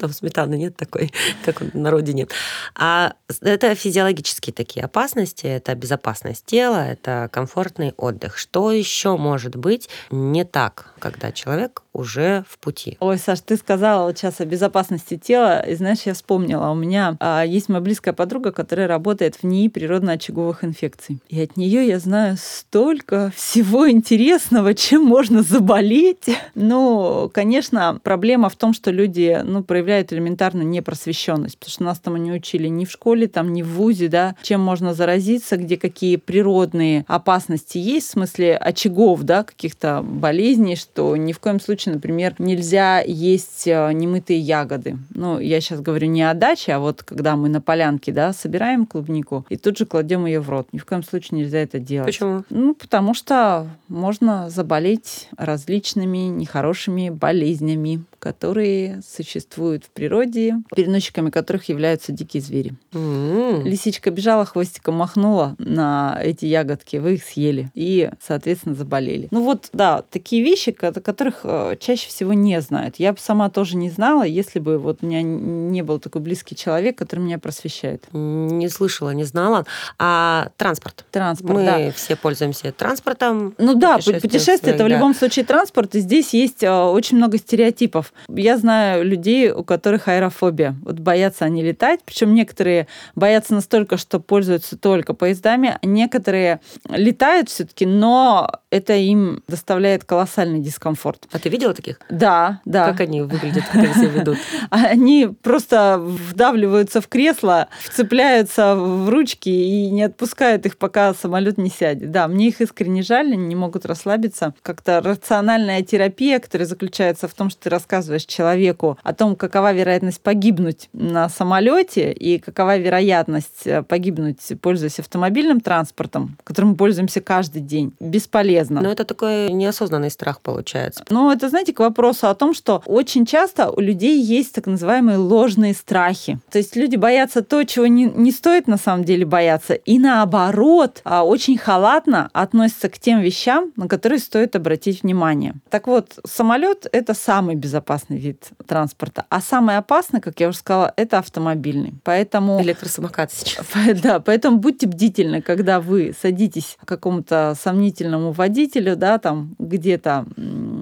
Там 0.00 0.10
сметаны 0.10 0.56
нет 0.56 0.76
такой, 0.86 1.12
как 1.44 1.62
на 1.74 1.90
родине. 1.90 2.28
А 2.74 3.14
это 3.40 3.74
физиологические 3.74 4.54
такие 4.54 4.84
опасности, 4.84 5.46
это 5.46 5.74
безопасность 5.74 6.46
тела, 6.46 6.86
это 6.88 7.28
комфортный 7.32 7.92
отдых. 7.96 8.38
Что 8.38 8.72
еще 8.72 9.16
может 9.16 9.56
быть 9.56 9.88
не 10.10 10.44
так, 10.44 10.94
когда 10.98 11.32
человек 11.32 11.82
уже 11.92 12.44
в 12.48 12.58
пути. 12.58 12.96
Ой, 13.00 13.18
Саш, 13.18 13.40
ты 13.40 13.56
сказала 13.56 14.14
сейчас 14.14 14.40
о 14.40 14.44
безопасности 14.44 15.16
тела, 15.16 15.60
и 15.60 15.74
знаешь, 15.74 16.02
я 16.04 16.14
вспомнила, 16.14 16.70
у 16.70 16.74
меня 16.74 17.16
а, 17.20 17.42
есть 17.44 17.68
моя 17.68 17.80
близкая 17.80 18.12
подруга, 18.12 18.52
которая 18.52 18.86
работает 18.86 19.36
в 19.36 19.44
НИИ 19.44 19.68
природно-очаговых 19.68 20.62
инфекций. 20.64 21.20
И 21.28 21.40
от 21.40 21.56
нее 21.56 21.86
я 21.86 21.98
знаю 21.98 22.36
столько 22.38 23.32
всего 23.34 23.90
интересного, 23.90 24.74
чем 24.74 25.04
можно 25.04 25.42
заболеть. 25.42 26.28
Ну, 26.54 27.30
конечно, 27.32 27.98
проблема 28.02 28.48
в 28.50 28.56
том, 28.56 28.74
что 28.74 28.90
люди 28.90 29.40
ну, 29.42 29.64
проявляют 29.64 30.12
элементарно 30.12 30.62
непросвещенность, 30.76 31.58
потому 31.58 31.72
что 31.72 31.84
нас 31.84 31.98
там 31.98 32.16
не 32.16 32.32
учили 32.32 32.68
ни 32.68 32.84
в 32.84 32.90
школе, 32.90 33.28
там, 33.28 33.52
ни 33.52 33.62
в 33.62 33.68
ВУЗе, 33.68 34.08
да, 34.08 34.36
чем 34.42 34.60
можно 34.60 34.94
заразиться, 34.94 35.56
где 35.56 35.76
какие 35.76 36.16
природные 36.16 37.04
опасности 37.08 37.78
есть, 37.78 38.08
в 38.08 38.10
смысле 38.12 38.56
очагов, 38.56 39.22
да, 39.22 39.42
каких-то 39.42 40.02
болезней, 40.02 40.76
что 40.76 41.16
ни 41.16 41.32
в 41.32 41.40
коем 41.40 41.60
случае 41.60 41.94
например, 41.94 42.34
нельзя 42.38 43.00
есть 43.00 43.66
э, 43.66 43.92
немытые 43.92 44.38
ягоды. 44.38 44.98
Ну, 45.14 45.38
я 45.38 45.60
сейчас 45.60 45.80
говорю 45.80 46.08
не 46.08 46.22
о 46.22 46.34
даче, 46.34 46.72
а 46.72 46.78
вот 46.78 47.02
когда 47.02 47.36
мы 47.36 47.48
на 47.48 47.60
полянке, 47.60 48.12
да, 48.12 48.32
собираем 48.32 48.86
клубнику 48.86 49.46
и 49.48 49.56
тут 49.56 49.78
же 49.78 49.86
кладем 49.86 50.26
ее 50.26 50.40
в 50.40 50.50
рот. 50.50 50.68
Ни 50.72 50.78
в 50.78 50.84
коем 50.84 51.02
случае 51.02 51.40
нельзя 51.40 51.58
это 51.58 51.78
делать. 51.78 52.06
Почему? 52.06 52.44
Ну, 52.50 52.74
потому 52.74 53.14
что 53.14 53.68
можно 53.88 54.50
заболеть 54.50 55.28
различными 55.36 56.28
нехорошими 56.28 57.10
болезнями, 57.10 58.04
которые 58.18 59.00
существуют 59.06 59.84
в 59.84 59.90
природе, 59.90 60.56
переносчиками 60.74 61.30
которых 61.30 61.68
являются 61.68 62.12
дикие 62.12 62.42
звери. 62.42 62.74
Mm-hmm. 62.92 63.62
Лисичка 63.62 64.10
бежала, 64.10 64.44
хвостиком 64.44 64.94
махнула 64.94 65.54
на 65.58 66.18
эти 66.22 66.46
ягодки, 66.46 66.96
вы 66.96 67.14
их 67.14 67.24
съели 67.24 67.70
и, 67.74 68.10
соответственно, 68.20 68.74
заболели. 68.74 69.28
Ну 69.30 69.42
вот, 69.42 69.68
да, 69.72 70.02
такие 70.10 70.42
вещи, 70.42 70.72
которых 70.72 71.40
э, 71.44 71.76
чаще 71.80 72.08
всего 72.08 72.32
не 72.32 72.60
знают. 72.60 72.96
Я 72.98 73.12
бы 73.12 73.18
сама 73.18 73.50
тоже 73.50 73.76
не 73.76 73.90
знала, 73.90 74.22
если 74.22 74.58
бы 74.58 74.78
вот 74.78 74.98
у 75.02 75.06
меня 75.06 75.22
не 75.22 75.82
был 75.82 75.98
такой 75.98 76.20
близкий 76.20 76.56
человек, 76.56 76.96
который 76.96 77.20
меня 77.20 77.38
просвещает. 77.38 78.04
Не 78.12 78.68
слышала, 78.68 79.10
не 79.10 79.24
знала. 79.24 79.66
А 79.98 80.48
транспорт? 80.56 81.04
Транспорт, 81.10 81.54
Мы 81.54 81.64
да. 81.64 81.90
все 81.92 82.16
пользуемся 82.16 82.72
транспортом. 82.72 83.54
Ну 83.58 83.74
да, 83.74 83.98
путешествие 83.98 84.74
это 84.74 84.84
в 84.84 84.88
любом 84.88 85.14
случае 85.14 85.44
транспорт, 85.44 85.94
и 85.94 86.00
здесь 86.00 86.34
есть 86.34 86.62
э, 86.62 86.70
очень 86.70 87.16
много 87.16 87.38
стереотипов. 87.38 88.05
Я 88.28 88.58
знаю 88.58 89.04
людей, 89.04 89.50
у 89.50 89.64
которых 89.64 90.08
аэрофобия. 90.08 90.76
Вот 90.82 90.98
боятся 90.98 91.44
они 91.44 91.62
летать, 91.62 92.00
причем 92.04 92.34
некоторые 92.34 92.86
боятся 93.14 93.54
настолько, 93.54 93.96
что 93.96 94.20
пользуются 94.20 94.76
только 94.76 95.14
поездами, 95.14 95.78
а 95.80 95.86
некоторые 95.86 96.60
летают 96.88 97.48
все-таки, 97.48 97.86
но 97.86 98.50
это 98.70 98.94
им 98.94 99.42
доставляет 99.48 100.04
колоссальный 100.04 100.60
дискомфорт. 100.60 101.26
А 101.32 101.38
ты 101.38 101.48
видела 101.48 101.74
таких? 101.74 101.98
Да, 102.10 102.60
да. 102.64 102.90
Как 102.90 103.00
они 103.00 103.22
выглядят, 103.22 103.64
как 103.64 103.76
они 103.76 103.94
себя 103.94 104.08
ведут? 104.08 104.38
Они 104.70 105.28
просто 105.42 105.98
вдавливаются 105.98 107.00
в 107.00 107.08
кресло, 107.08 107.68
вцепляются 107.80 108.74
в 108.74 109.08
ручки 109.08 109.48
и 109.48 109.90
не 109.90 110.02
отпускают 110.02 110.66
их, 110.66 110.76
пока 110.76 111.14
самолет 111.14 111.58
не 111.58 111.70
сядет. 111.70 112.10
Да, 112.10 112.28
мне 112.28 112.48
их 112.48 112.60
искренне 112.60 113.02
жаль, 113.02 113.32
они 113.32 113.46
не 113.46 113.54
могут 113.54 113.86
расслабиться. 113.86 114.54
Как-то 114.62 115.00
рациональная 115.00 115.82
терапия, 115.82 116.38
которая 116.38 116.66
заключается 116.66 117.28
в 117.28 117.34
том, 117.34 117.50
что 117.50 117.64
ты 117.64 117.70
рассказываешь 117.70 117.95
рассказываешь 117.96 118.26
человеку 118.26 118.98
о 119.02 119.14
том, 119.14 119.36
какова 119.36 119.72
вероятность 119.72 120.20
погибнуть 120.20 120.88
на 120.92 121.28
самолете 121.28 122.12
и 122.12 122.38
какова 122.38 122.76
вероятность 122.76 123.66
э, 123.66 123.82
погибнуть, 123.82 124.40
пользуясь 124.60 124.98
автомобильным 124.98 125.60
транспортом, 125.60 126.36
которым 126.44 126.70
мы 126.70 126.76
пользуемся 126.76 127.20
каждый 127.20 127.62
день, 127.62 127.94
бесполезно. 127.98 128.82
Но 128.82 128.90
это 128.92 129.04
такой 129.04 129.50
неосознанный 129.50 130.10
страх 130.10 130.40
получается. 130.40 131.04
Ну, 131.08 131.30
это, 131.30 131.48
знаете, 131.48 131.72
к 131.72 131.80
вопросу 131.80 132.28
о 132.28 132.34
том, 132.34 132.52
что 132.54 132.82
очень 132.86 133.24
часто 133.24 133.70
у 133.70 133.80
людей 133.80 134.20
есть 134.20 134.54
так 134.54 134.66
называемые 134.66 135.16
ложные 135.16 135.72
страхи. 135.72 136.38
То 136.50 136.58
есть 136.58 136.76
люди 136.76 136.96
боятся 136.96 137.42
то, 137.42 137.64
чего 137.64 137.86
не, 137.86 138.04
не 138.04 138.30
стоит 138.30 138.68
на 138.68 138.76
самом 138.76 139.04
деле 139.04 139.24
бояться, 139.24 139.72
и 139.74 139.98
наоборот, 139.98 141.00
а, 141.04 141.24
очень 141.24 141.56
халатно 141.56 142.28
относятся 142.34 142.88
к 142.90 142.98
тем 142.98 143.20
вещам, 143.20 143.72
на 143.76 143.88
которые 143.88 144.18
стоит 144.18 144.54
обратить 144.54 145.02
внимание. 145.02 145.54
Так 145.70 145.86
вот, 145.86 146.18
самолет 146.26 146.86
это 146.92 147.14
самый 147.14 147.54
безопасный 147.54 147.85
вид 148.08 148.50
транспорта, 148.66 149.24
а 149.28 149.40
самый 149.40 149.76
опасный, 149.76 150.20
как 150.20 150.38
я 150.40 150.48
уже 150.48 150.58
сказала, 150.58 150.92
это 150.96 151.18
автомобильный. 151.18 151.94
Поэтому 152.04 152.60
электросамокат 152.60 153.32
сейчас. 153.32 153.66
Да, 154.02 154.20
поэтому 154.20 154.58
будьте 154.58 154.86
бдительны, 154.86 155.42
когда 155.42 155.80
вы 155.80 156.14
садитесь 156.20 156.76
к 156.84 156.86
какому-то 156.86 157.56
сомнительному 157.60 158.32
водителю, 158.32 158.96
да, 158.96 159.18
там 159.18 159.54
где-то 159.58 160.26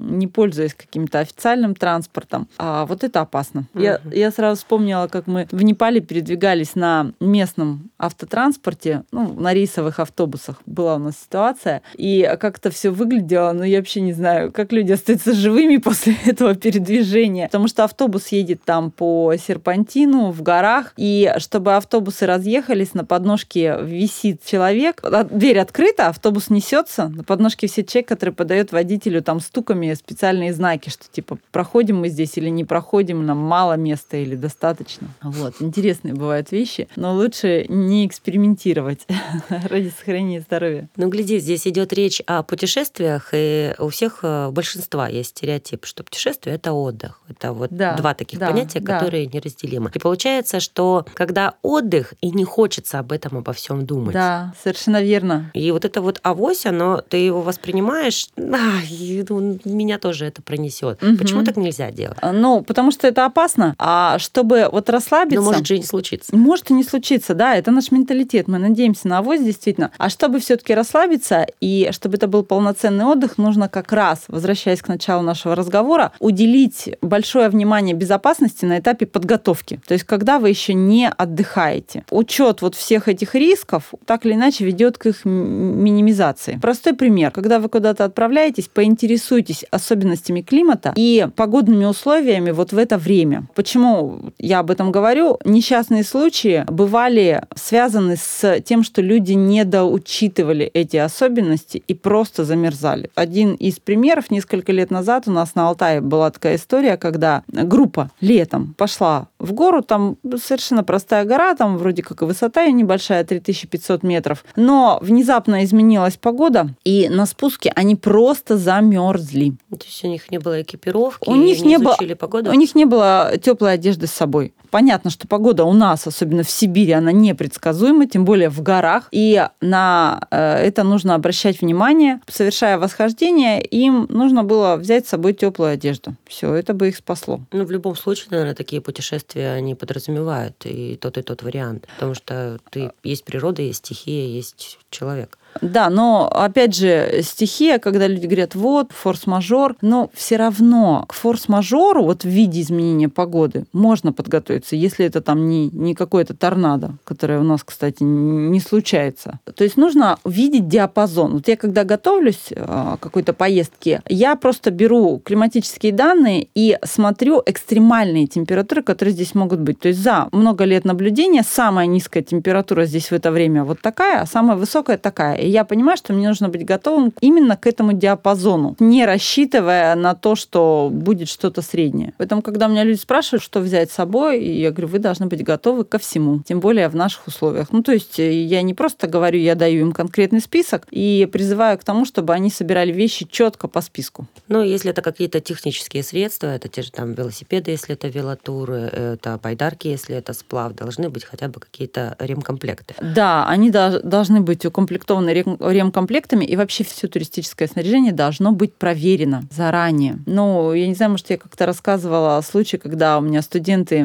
не 0.05 0.27
пользуясь 0.27 0.73
каким-то 0.73 1.19
официальным 1.19 1.75
транспортом. 1.75 2.47
А 2.57 2.85
вот 2.85 3.03
это 3.03 3.21
опасно. 3.21 3.67
Угу. 3.73 3.83
Я, 3.83 3.99
я 4.11 4.31
сразу 4.31 4.57
вспомнила, 4.57 5.07
как 5.07 5.27
мы 5.27 5.47
в 5.51 5.63
Непале 5.63 6.01
передвигались 6.01 6.75
на 6.75 7.11
местном 7.19 7.89
автотранспорте, 7.97 9.03
ну, 9.11 9.33
на 9.33 9.53
рейсовых 9.53 9.99
автобусах 9.99 10.61
была 10.65 10.95
у 10.95 10.99
нас 10.99 11.17
ситуация, 11.17 11.81
и 11.95 12.29
как 12.39 12.57
это 12.57 12.69
все 12.69 12.89
выглядело, 12.89 13.51
ну, 13.53 13.63
я 13.63 13.77
вообще 13.77 14.01
не 14.01 14.13
знаю, 14.13 14.51
как 14.51 14.71
люди 14.71 14.91
остаются 14.91 15.33
живыми 15.33 15.77
после 15.85 16.15
этого 16.25 16.55
передвижения, 16.55 17.47
потому 17.47 17.67
что 17.67 17.83
автобус 17.83 18.27
едет 18.29 18.63
там 18.63 18.91
по 18.91 19.33
серпантину 19.35 20.31
в 20.31 20.41
горах, 20.41 20.93
и 20.97 21.33
чтобы 21.37 21.75
автобусы 21.75 22.25
разъехались, 22.25 22.93
на 22.93 23.05
подножке 23.05 23.77
висит 23.81 24.43
человек, 24.45 25.01
а, 25.03 25.23
дверь 25.23 25.59
открыта, 25.59 26.07
автобус 26.07 26.49
несется, 26.49 27.07
на 27.07 27.23
подножке 27.23 27.67
висит 27.67 27.89
человек, 27.89 28.09
который 28.09 28.33
подает 28.33 28.71
водителю 28.71 29.23
там 29.23 29.39
стуками 29.39 29.94
специальные 29.95 30.53
знаки, 30.53 30.89
что 30.89 31.05
типа 31.11 31.37
проходим 31.51 31.99
мы 31.99 32.09
здесь 32.09 32.37
или 32.37 32.49
не 32.49 32.63
проходим, 32.63 33.25
нам 33.25 33.37
мало 33.37 33.73
места 33.73 34.17
или 34.17 34.35
достаточно. 34.35 35.07
Вот, 35.21 35.55
интересные 35.59 36.13
бывают 36.13 36.51
вещи, 36.51 36.87
но 36.95 37.13
лучше 37.13 37.65
не 37.69 38.05
экспериментировать 38.05 39.07
ради 39.49 39.89
сохранения 39.89 40.41
здоровья. 40.41 40.89
Ну, 40.95 41.09
гляди, 41.09 41.39
здесь 41.39 41.67
идет 41.67 41.93
речь 41.93 42.21
о 42.27 42.43
путешествиях, 42.43 43.29
и 43.33 43.73
у 43.79 43.89
всех 43.89 44.19
э, 44.23 44.49
большинства 44.51 45.07
есть 45.07 45.29
стереотип, 45.29 45.85
что 45.85 46.03
путешествие 46.03 46.55
это 46.55 46.73
отдых. 46.73 47.21
Это 47.27 47.53
вот 47.53 47.71
да, 47.71 47.95
два 47.95 48.13
таких 48.13 48.39
да, 48.39 48.47
понятия, 48.47 48.79
да. 48.79 48.95
которые 48.95 49.25
неразделимы. 49.27 49.91
И 49.93 49.99
получается, 49.99 50.59
что 50.59 51.05
когда 51.13 51.55
отдых, 51.61 52.13
и 52.21 52.31
не 52.31 52.43
хочется 52.43 52.99
об 52.99 53.11
этом 53.11 53.37
обо 53.37 53.53
всем 53.53 53.85
думать. 53.85 54.13
Да, 54.13 54.53
совершенно 54.61 55.01
верно. 55.01 55.51
И 55.53 55.71
вот 55.71 55.85
это 55.85 56.01
вот 56.01 56.19
авось, 56.23 56.65
оно, 56.65 57.01
ты 57.01 57.17
его 57.17 57.41
воспринимаешь, 57.41 58.29
а, 58.37 58.79
ну, 59.27 59.59
меня 59.85 59.99
тоже 59.99 60.25
это 60.25 60.41
пронесет. 60.41 61.01
Угу. 61.01 61.17
Почему 61.17 61.43
так 61.43 61.57
нельзя 61.57 61.91
делать? 61.91 62.17
А, 62.21 62.31
ну, 62.31 62.61
потому 62.61 62.91
что 62.91 63.07
это 63.07 63.25
опасно. 63.25 63.75
А 63.77 64.19
чтобы 64.19 64.67
вот 64.71 64.89
расслабиться... 64.89 65.41
Но 65.41 65.45
может 65.45 65.65
же 65.65 65.75
и 65.75 65.79
не 65.79 65.85
случиться. 65.85 66.35
Может 66.35 66.71
и 66.71 66.73
не 66.73 66.83
случиться, 66.83 67.33
да. 67.33 67.55
Это 67.55 67.71
наш 67.71 67.91
менталитет. 67.91 68.47
Мы 68.47 68.57
надеемся 68.57 69.07
на 69.07 69.19
авось, 69.19 69.41
действительно. 69.41 69.91
А 69.97 70.09
чтобы 70.09 70.39
все-таки 70.39 70.73
расслабиться 70.73 71.47
и 71.61 71.89
чтобы 71.91 72.17
это 72.17 72.27
был 72.27 72.43
полноценный 72.43 73.05
отдых, 73.05 73.37
нужно 73.37 73.69
как 73.69 73.91
раз, 73.91 74.25
возвращаясь 74.27 74.81
к 74.81 74.87
началу 74.87 75.21
нашего 75.21 75.55
разговора, 75.55 76.11
уделить 76.19 76.95
большое 77.01 77.49
внимание 77.49 77.95
безопасности 77.95 78.65
на 78.65 78.79
этапе 78.79 79.05
подготовки. 79.05 79.79
То 79.87 79.93
есть, 79.93 80.05
когда 80.05 80.39
вы 80.39 80.49
еще 80.49 80.73
не 80.73 81.09
отдыхаете. 81.09 82.03
Учет 82.09 82.61
вот 82.61 82.75
всех 82.75 83.07
этих 83.07 83.35
рисков 83.35 83.93
так 84.05 84.25
или 84.25 84.33
иначе 84.33 84.65
ведет 84.65 84.97
к 84.97 85.05
их 85.05 85.25
минимизации. 85.25 86.59
Простой 86.61 86.93
пример. 86.93 87.31
Когда 87.31 87.59
вы 87.59 87.69
куда-то 87.69 88.05
отправляетесь, 88.05 88.67
поинтересуйтесь, 88.67 89.65
особенностями 89.75 90.41
климата 90.41 90.93
и 90.95 91.27
погодными 91.35 91.85
условиями 91.85 92.51
вот 92.51 92.71
в 92.71 92.77
это 92.77 92.97
время. 92.97 93.47
Почему 93.55 94.31
я 94.39 94.59
об 94.59 94.71
этом 94.71 94.91
говорю? 94.91 95.37
Несчастные 95.45 96.03
случаи 96.03 96.65
бывали 96.67 97.43
связаны 97.55 98.15
с 98.17 98.61
тем, 98.61 98.83
что 98.83 99.01
люди 99.01 99.33
недоучитывали 99.33 100.65
эти 100.73 100.97
особенности 100.97 101.83
и 101.87 101.93
просто 101.93 102.45
замерзали. 102.45 103.09
Один 103.15 103.53
из 103.53 103.79
примеров 103.79 104.31
несколько 104.31 104.71
лет 104.71 104.91
назад 104.91 105.27
у 105.27 105.31
нас 105.31 105.55
на 105.55 105.67
Алтае 105.67 106.01
была 106.01 106.31
такая 106.31 106.55
история, 106.55 106.97
когда 106.97 107.43
группа 107.47 108.11
летом 108.21 108.73
пошла 108.77 109.27
в 109.39 109.53
гору, 109.53 109.81
там 109.81 110.17
совершенно 110.41 110.83
простая 110.83 111.25
гора, 111.25 111.55
там 111.55 111.77
вроде 111.77 112.03
как 112.03 112.21
и 112.21 112.25
высота 112.25 112.63
ее 112.63 112.73
небольшая, 112.73 113.23
3500 113.23 114.03
метров, 114.03 114.45
но 114.55 114.99
внезапно 115.01 115.63
изменилась 115.63 116.17
погода, 116.17 116.69
и 116.83 117.09
на 117.09 117.25
спуске 117.25 117.71
они 117.75 117.95
просто 117.95 118.57
замерзли. 118.57 119.53
То 119.69 119.85
есть 119.85 120.03
у 120.03 120.07
них 120.07 120.29
не 120.31 120.37
было 120.37 120.61
экипировки, 120.61 121.27
у 121.27 121.35
них 121.35 121.61
не, 121.61 121.79
было, 121.79 121.97
погоду? 122.15 122.51
У 122.51 122.53
них 122.53 122.75
не 122.75 122.85
было 122.85 123.33
теплой 123.41 123.73
одежды 123.73 124.05
с 124.05 124.11
собой. 124.11 124.53
Понятно, 124.75 125.09
что 125.09 125.25
погода 125.25 125.63
у 125.63 125.71
нас, 125.71 126.05
особенно 126.05 126.43
в 126.43 126.49
Сибири, 126.49 126.91
она 126.91 127.13
непредсказуема, 127.13 128.07
тем 128.07 128.25
более 128.25 128.49
в 128.49 128.61
горах. 128.61 129.07
И 129.09 129.41
на 129.61 130.27
э, 130.31 130.67
это 130.67 130.83
нужно 130.83 131.15
обращать 131.15 131.61
внимание. 131.61 132.19
Совершая 132.27 132.77
восхождение, 132.77 133.63
им 133.63 134.05
нужно 134.09 134.43
было 134.43 134.75
взять 134.75 135.07
с 135.07 135.11
собой 135.11 135.31
теплую 135.31 135.71
одежду. 135.71 136.15
Все, 136.27 136.53
это 136.53 136.73
бы 136.73 136.89
их 136.89 136.97
спасло. 136.97 137.39
Ну, 137.53 137.63
в 137.63 137.71
любом 137.71 137.95
случае, 137.95 138.27
наверное, 138.31 138.53
такие 138.53 138.81
путешествия, 138.81 139.53
они 139.53 139.75
подразумевают 139.75 140.57
и 140.65 140.97
тот, 140.97 141.17
и 141.17 141.21
тот 141.21 141.41
вариант. 141.43 141.87
Потому 141.95 142.13
что 142.13 142.59
ты, 142.69 142.91
есть 143.01 143.23
природа, 143.23 143.61
есть 143.61 143.77
стихия, 143.77 144.27
есть 144.27 144.77
человек. 144.89 145.37
Да, 145.61 145.89
но 145.89 146.27
опять 146.27 146.75
же, 146.75 147.21
стихия, 147.23 147.79
когда 147.79 148.07
люди 148.07 148.25
говорят, 148.25 148.55
вот, 148.55 148.91
форс-мажор, 148.91 149.75
но 149.81 150.09
все 150.13 150.35
равно 150.35 151.05
к 151.07 151.13
форс-мажору, 151.13 152.03
вот 152.03 152.23
в 152.23 152.27
виде 152.27 152.61
изменения 152.61 153.09
погоды, 153.09 153.65
можно 153.71 154.11
подготовиться, 154.11 154.64
если 154.73 155.05
это 155.05 155.21
там 155.21 155.47
не, 155.47 155.69
не 155.69 155.95
какое-то 155.95 156.33
торнадо, 156.33 156.97
которое 157.03 157.39
у 157.39 157.43
нас, 157.43 157.63
кстати, 157.63 158.03
не 158.03 158.59
случается. 158.59 159.39
То 159.55 159.63
есть 159.63 159.77
нужно 159.77 160.17
видеть 160.25 160.67
диапазон. 160.67 161.33
Вот 161.33 161.47
я 161.47 161.57
когда 161.57 161.83
готовлюсь 161.83 162.49
а, 162.55 162.97
к 162.97 162.99
какой-то 162.99 163.33
поездке, 163.33 164.01
я 164.07 164.35
просто 164.35 164.71
беру 164.71 165.21
климатические 165.23 165.91
данные 165.91 166.47
и 166.55 166.77
смотрю 166.83 167.41
экстремальные 167.45 168.27
температуры, 168.27 168.81
которые 168.81 169.13
здесь 169.13 169.35
могут 169.35 169.59
быть. 169.59 169.79
То 169.79 169.89
есть 169.89 169.99
за 169.99 170.27
много 170.31 170.63
лет 170.63 170.85
наблюдения 170.85 171.43
самая 171.43 171.87
низкая 171.87 172.23
температура 172.23 172.85
здесь 172.85 173.11
в 173.11 173.13
это 173.13 173.31
время 173.31 173.63
вот 173.63 173.81
такая, 173.81 174.21
а 174.21 174.25
самая 174.25 174.57
высокая 174.57 174.97
такая. 174.97 175.35
И 175.35 175.49
я 175.49 175.65
понимаю, 175.65 175.97
что 175.97 176.13
мне 176.13 176.27
нужно 176.27 176.49
быть 176.49 176.65
готовым 176.65 177.13
именно 177.21 177.57
к 177.57 177.67
этому 177.67 177.93
диапазону, 177.93 178.75
не 178.79 179.05
рассчитывая 179.05 179.95
на 179.95 180.15
то, 180.15 180.35
что 180.35 180.89
будет 180.91 181.29
что-то 181.29 181.61
среднее. 181.61 182.13
Поэтому, 182.17 182.41
когда 182.41 182.67
меня 182.67 182.83
люди 182.83 182.99
спрашивают, 182.99 183.43
что 183.43 183.59
взять 183.59 183.91
с 183.91 183.95
собой, 183.95 184.39
я 184.59 184.71
говорю, 184.71 184.87
вы 184.87 184.99
должны 184.99 185.27
быть 185.27 185.43
готовы 185.43 185.85
ко 185.85 185.97
всему, 185.97 186.41
тем 186.45 186.59
более 186.59 186.87
в 186.89 186.95
наших 186.95 187.27
условиях. 187.27 187.71
Ну, 187.71 187.83
то 187.83 187.91
есть 187.91 188.19
э, 188.19 188.43
я 188.43 188.61
не 188.61 188.73
просто 188.73 189.07
говорю, 189.07 189.39
я 189.39 189.55
даю 189.55 189.81
им 189.81 189.91
конкретный 189.91 190.41
список 190.41 190.87
и 190.91 191.27
призываю 191.31 191.77
к 191.77 191.83
тому, 191.83 192.05
чтобы 192.05 192.33
они 192.33 192.49
собирали 192.49 192.91
вещи 192.91 193.27
четко 193.29 193.67
по 193.67 193.81
списку. 193.81 194.27
Ну, 194.47 194.61
если 194.63 194.91
это 194.91 195.01
какие-то 195.01 195.39
технические 195.39 196.03
средства, 196.03 196.47
это 196.47 196.67
те 196.67 196.81
же 196.81 196.91
там 196.91 197.13
велосипеды, 197.13 197.71
если 197.71 197.95
это 197.95 198.07
велотуры, 198.07 198.75
это 198.75 199.39
байдарки, 199.41 199.87
если 199.87 200.15
это 200.15 200.33
сплав, 200.33 200.73
должны 200.73 201.09
быть 201.09 201.25
хотя 201.25 201.47
бы 201.47 201.59
какие-то 201.59 202.15
ремкомплекты. 202.19 202.95
Да, 203.01 203.47
они 203.47 203.71
должны 203.71 204.41
быть 204.41 204.65
укомплектованы 204.65 205.29
ремкомплектами, 205.29 206.45
и 206.45 206.55
вообще 206.55 206.83
все 206.83 207.07
туристическое 207.07 207.67
снаряжение 207.67 208.13
должно 208.13 208.51
быть 208.51 208.73
проверено 208.73 209.43
заранее. 209.51 210.19
Ну, 210.25 210.73
я 210.73 210.87
не 210.87 210.93
знаю, 210.93 211.11
может, 211.11 211.29
я 211.29 211.37
как-то 211.37 211.65
рассказывала 211.65 212.37
о 212.37 212.41
случае, 212.41 212.79
когда 212.79 213.17
у 213.17 213.21
меня 213.21 213.41
студенты 213.41 214.03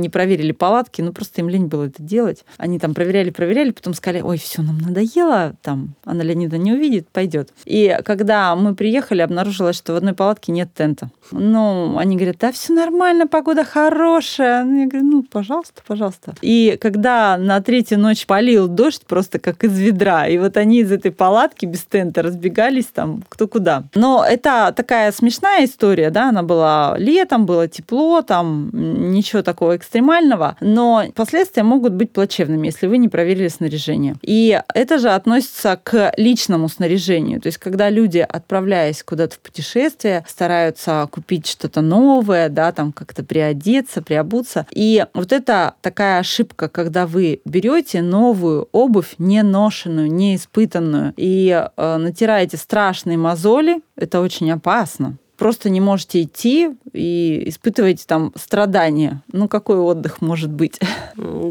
не 0.00 0.08
проверили 0.08 0.52
палатки, 0.52 1.02
ну, 1.02 1.12
просто 1.12 1.40
им 1.40 1.48
лень 1.48 1.66
было 1.66 1.86
это 1.86 2.02
делать. 2.02 2.44
Они 2.56 2.78
там 2.78 2.94
проверяли, 2.94 3.30
проверяли, 3.30 3.70
потом 3.70 3.94
сказали, 3.94 4.22
ой, 4.22 4.38
все, 4.38 4.62
нам 4.62 4.78
надоело, 4.78 5.54
там, 5.62 5.94
Анна 6.04 6.22
Леонида 6.22 6.58
не 6.58 6.72
увидит, 6.72 7.08
пойдет. 7.08 7.52
И 7.64 7.98
когда 8.04 8.54
мы 8.56 8.74
приехали, 8.74 9.22
обнаружилось, 9.22 9.76
что 9.76 9.92
в 9.92 9.96
одной 9.96 10.14
палатке 10.14 10.52
нет 10.52 10.68
тента. 10.74 11.10
Ну, 11.30 11.96
они 11.98 12.16
говорят, 12.16 12.36
да, 12.40 12.52
все 12.52 12.72
нормально, 12.72 13.26
погода 13.26 13.64
хорошая. 13.64 14.64
Ну, 14.64 14.80
я 14.80 14.86
говорю, 14.86 15.06
ну, 15.06 15.22
пожалуйста, 15.22 15.82
пожалуйста. 15.86 16.34
И 16.42 16.78
когда 16.80 17.36
на 17.36 17.60
третью 17.60 17.98
ночь 17.98 18.26
полил 18.26 18.68
дождь 18.68 19.02
просто 19.06 19.38
как 19.38 19.64
из 19.64 19.78
ведра, 19.78 20.26
и 20.26 20.38
вот 20.38 20.56
они 20.56 20.80
из 20.80 20.92
этой 20.92 21.10
палатки 21.10 21.66
без 21.66 21.82
тента 21.84 22.22
разбегались 22.22 22.86
там 22.86 23.22
кто 23.28 23.48
куда. 23.48 23.84
Но 23.94 24.24
это 24.28 24.72
такая 24.76 25.12
смешная 25.12 25.64
история, 25.64 26.10
да, 26.10 26.28
она 26.28 26.42
была 26.42 26.96
летом, 26.98 27.46
было 27.46 27.68
тепло, 27.68 28.22
там 28.22 28.70
ничего 28.72 29.42
такого 29.42 29.71
ничего 29.72 29.76
экстремального, 29.76 30.56
но 30.60 31.04
последствия 31.14 31.62
могут 31.62 31.92
быть 31.92 32.12
плачевными, 32.12 32.66
если 32.66 32.86
вы 32.86 32.98
не 32.98 33.08
проверили 33.08 33.48
снаряжение. 33.48 34.16
И 34.22 34.60
это 34.74 34.98
же 34.98 35.10
относится 35.10 35.78
к 35.82 36.12
личному 36.16 36.68
снаряжению. 36.68 37.40
То 37.40 37.48
есть, 37.48 37.58
когда 37.58 37.90
люди, 37.90 38.18
отправляясь 38.18 39.02
куда-то 39.02 39.36
в 39.36 39.40
путешествие, 39.40 40.24
стараются 40.28 41.08
купить 41.10 41.46
что-то 41.46 41.80
новое, 41.80 42.48
да, 42.48 42.72
там 42.72 42.92
как-то 42.92 43.24
приодеться, 43.24 44.02
приобуться. 44.02 44.66
И 44.72 45.04
вот 45.14 45.32
это 45.32 45.74
такая 45.80 46.20
ошибка, 46.20 46.68
когда 46.68 47.06
вы 47.06 47.40
берете 47.44 48.02
новую 48.02 48.68
обувь, 48.72 49.14
не 49.18 49.42
ношенную, 49.42 50.12
не 50.12 50.36
испытанную, 50.36 51.14
и 51.16 51.68
э, 51.76 51.96
натираете 51.96 52.56
страшные 52.56 53.18
мозоли, 53.18 53.80
это 53.96 54.20
очень 54.20 54.50
опасно 54.50 55.16
просто 55.42 55.70
не 55.70 55.80
можете 55.80 56.22
идти 56.22 56.70
и 56.92 57.48
испытываете 57.48 58.04
там 58.06 58.32
страдания. 58.36 59.22
Ну, 59.32 59.48
какой 59.48 59.76
отдых 59.76 60.20
может 60.20 60.50
быть? 60.50 60.78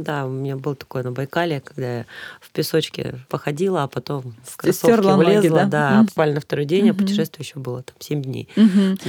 Да, 0.01 0.25
у 0.25 0.29
меня 0.29 0.55
был 0.55 0.73
такой 0.73 1.03
на 1.03 1.11
Байкале, 1.11 1.61
когда 1.61 1.97
я 1.99 2.05
в 2.39 2.49
песочке 2.49 3.19
походила, 3.29 3.83
а 3.83 3.87
потом 3.87 4.33
в 4.43 4.57
кроссовки 4.57 4.93
влезла. 4.93 5.23
Ноги, 5.23 5.47
да, 5.49 5.65
да 5.65 5.91
mm 6.01 6.05
буквально 6.07 6.39
второй 6.39 6.65
день, 6.65 6.87
mm 6.87 6.91
а 6.91 6.93
путешествие 6.95 7.45
еще 7.45 7.59
было 7.59 7.83
там 7.83 7.95
7 7.99 8.21
дней. 8.23 8.49
mm 8.55 8.99